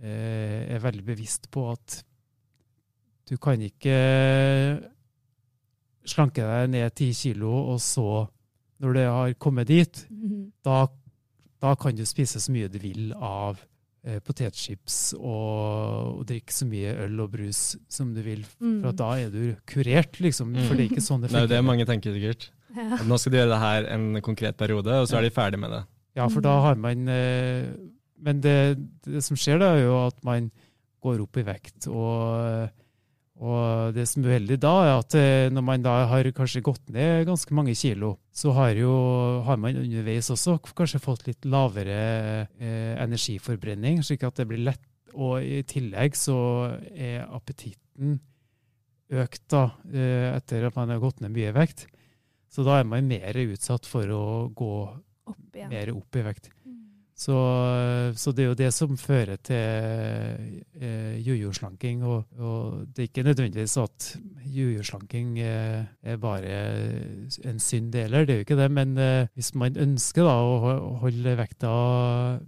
eh, 0.01 0.65
er 0.75 0.83
veldig 0.83 1.05
bevisst 1.07 1.49
på 1.53 1.69
at 1.71 2.01
du 3.25 3.37
kan 3.41 3.61
ikke 3.65 3.95
slanke 6.05 6.45
deg 6.45 6.73
ned 6.73 6.95
ti 6.97 7.09
kilo, 7.17 7.51
og 7.73 7.79
så, 7.81 8.25
når 8.83 8.97
det 8.97 9.05
har 9.09 9.37
kommet 9.41 9.69
dit, 9.71 10.01
mm. 10.09 10.41
da, 10.65 10.83
da, 11.63 11.73
kan 11.79 11.97
du 11.97 12.05
spise 12.05 12.41
så 12.41 12.53
mye 12.53 12.69
du 12.69 12.77
vil 12.81 13.09
av 13.15 13.57
eh, 14.05 14.19
potetchips 14.21 15.15
og, 15.17 16.19
og, 16.19 16.21
drikke 16.29 16.53
så 16.53 16.67
mye 16.69 16.93
øl 17.07 17.23
og 17.25 17.33
brus 17.33 17.63
som 17.89 18.13
du 18.13 18.21
vil. 18.25 18.45
Mm. 18.59 18.77
For 18.83 18.99
da 19.01 19.09
er 19.23 19.33
du 19.33 19.55
kurert, 19.69 20.21
liksom. 20.21 20.53
Mm. 20.53 20.61
For 20.67 20.77
det 20.77 20.85
er 20.85 20.93
ikke 20.93 21.07
sånn 21.07 21.25
det 21.25 21.33
funker. 21.33 21.49
Det 21.49 21.57
er 21.57 21.57
det 21.57 21.65
mange 21.71 21.89
tenker 21.89 22.15
sikkert. 22.15 22.51
Ja. 22.75 23.01
Nå 23.07 23.17
skal 23.17 23.31
de 23.31 23.39
gjøre 23.39 23.53
det 23.55 23.63
her 23.63 23.91
en 23.95 24.07
konkret 24.23 24.57
periode, 24.59 25.01
og 25.01 25.09
så 25.09 25.17
er 25.17 25.25
de 25.25 25.33
ferdig 25.33 25.61
med 25.61 25.73
det. 25.73 25.83
Ja, 26.15 26.29
for 26.31 26.43
da 26.43 26.53
har 26.63 26.77
man 26.79 27.09
eh, 27.11 27.67
Men 28.23 28.39
det, 28.43 28.77
det 29.03 29.19
som 29.25 29.35
skjer, 29.35 29.59
da, 29.59 29.73
er 29.75 29.87
jo 29.87 29.97
at 30.05 30.21
man 30.23 30.47
går 31.03 31.19
opp 31.25 31.37
i 31.37 31.43
vekt. 31.45 31.87
og 31.91 32.69
og 33.35 33.95
det 33.95 34.05
som 34.07 34.23
er 34.23 34.31
uheldig 34.31 34.57
da, 34.63 34.73
er 34.85 34.93
at 34.95 35.15
eh, 35.19 35.47
når 35.51 35.63
man 35.67 35.83
da 35.83 35.95
har 36.07 36.29
kanskje 36.35 36.63
gått 36.63 36.85
ned 36.95 37.25
ganske 37.27 37.55
mange 37.57 37.73
kilo, 37.75 38.13
så 38.31 38.53
har, 38.55 38.77
jo, 38.79 38.93
har 39.43 39.59
man 39.59 39.81
underveis 39.81 40.31
også 40.31 40.55
kanskje 40.71 41.01
fått 41.03 41.25
litt 41.27 41.47
lavere 41.51 41.97
eh, 42.45 42.93
energiforbrenning, 43.03 43.99
slik 44.07 44.23
at 44.23 44.39
det 44.39 44.47
blir 44.51 44.63
lett. 44.63 44.85
Og 45.15 45.43
i 45.43 45.61
tillegg 45.67 46.15
så 46.19 46.37
er 46.91 47.27
appetitten 47.27 48.17
økt 49.15 49.43
da, 49.51 49.67
eh, 49.91 50.31
etter 50.33 50.69
at 50.69 50.79
man 50.79 50.95
har 50.95 51.03
gått 51.03 51.19
ned 51.23 51.35
mye 51.35 51.51
vekt. 51.55 51.85
Så 52.51 52.63
da 52.63 52.79
er 52.79 52.87
man 52.87 53.07
mer 53.07 53.35
utsatt 53.45 53.87
for 53.87 54.07
å 54.15 54.25
gå 54.55 54.75
opp 55.27 55.57
mer 55.71 55.91
opp 55.91 56.15
i 56.15 56.23
vekt. 56.23 56.51
Så, 57.15 57.35
så, 58.19 58.31
det 58.35 58.43
er 58.43 58.49
jo 58.49 58.57
det 58.59 58.73
som 58.75 58.97
fører 58.99 59.37
til 59.39 59.55
eh, 60.83 61.15
jojo-slanking. 61.23 62.03
Og, 62.03 62.25
og, 62.35 62.81
det 62.91 63.05
er 63.05 63.07
ikke 63.07 63.23
nødvendigvis 63.23 63.77
at 63.79 64.07
jojo-slanking 64.51 65.37
eh, 65.39 65.85
er 66.03 66.19
bare 66.19 66.57
en 67.47 67.61
synd 67.63 67.95
heller, 67.95 68.27
det 68.27 68.33
er 68.33 68.41
jo 68.41 68.47
ikke 68.47 68.59
det. 68.59 68.67
Men 68.75 68.97
eh, 68.99 69.31
hvis 69.33 69.53
man 69.55 69.79
ønsker 69.79 70.27
da, 70.27 70.35
å 70.43 70.97
holde 71.05 71.37
vekta 71.39 71.71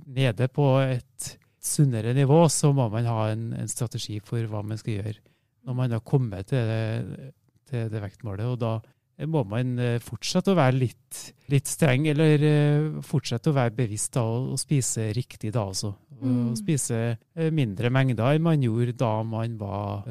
nede 0.03 0.49
på 0.51 0.67
et 0.84 1.32
sunnere 1.63 2.12
nivå, 2.15 2.43
så 2.51 2.73
må 2.75 2.89
man 2.91 3.08
ha 3.08 3.32
en, 3.32 3.49
en 3.56 3.71
strategi 3.71 4.19
for 4.19 4.51
hva 4.51 4.65
man 4.67 4.80
skal 4.80 4.99
gjøre 4.99 5.19
når 5.67 5.75
man 5.75 5.91
har 5.91 6.03
kommet 6.08 6.47
til 6.47 6.63
det, 6.63 7.32
til 7.67 7.89
det 7.91 7.99
vektmålet. 7.99 8.47
Og 8.47 8.60
da 8.62 8.77
må 9.25 9.41
man 9.49 9.77
eh, 9.82 9.97
fortsette 10.03 10.53
å 10.53 10.58
være 10.58 10.77
litt, 10.77 11.21
litt 11.49 11.69
streng, 11.69 12.06
eller 12.12 12.43
eh, 12.45 12.99
fortsette 13.06 13.49
å 13.49 13.56
være 13.58 13.73
bevisst 13.80 14.13
da, 14.13 14.23
og 14.23 14.60
spise 14.62 15.10
riktig 15.17 15.53
da 15.56 15.65
også. 15.71 15.93
Mm. 16.21 16.51
Og 16.51 16.60
spise 16.60 16.99
eh, 17.15 17.49
mindre 17.53 17.89
mengder 17.93 18.38
enn 18.38 18.45
man 18.45 18.62
gjorde 18.65 18.97
da 18.97 19.15
man 19.25 19.58
var, 19.58 20.06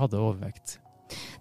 hadde 0.00 0.20
overvekt. 0.20 0.78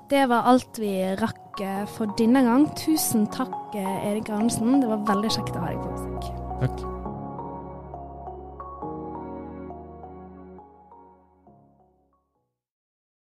Det 0.10 0.24
var 0.28 0.48
alt 0.50 0.80
vi 0.82 0.94
rakk 1.20 1.62
for 1.94 2.12
denne 2.18 2.42
gang. 2.44 2.66
Tusen 2.80 3.28
takk, 3.32 3.76
Erik 3.78 4.32
Arnesen. 4.34 4.80
Det 4.82 4.90
var 4.90 5.06
veldig 5.14 5.36
kjekt 5.38 5.56
å 5.56 5.64
ha 5.64 5.74
deg 5.74 5.84
på 5.84 5.92
besøk. 5.94 6.32
Takk. 6.64 6.99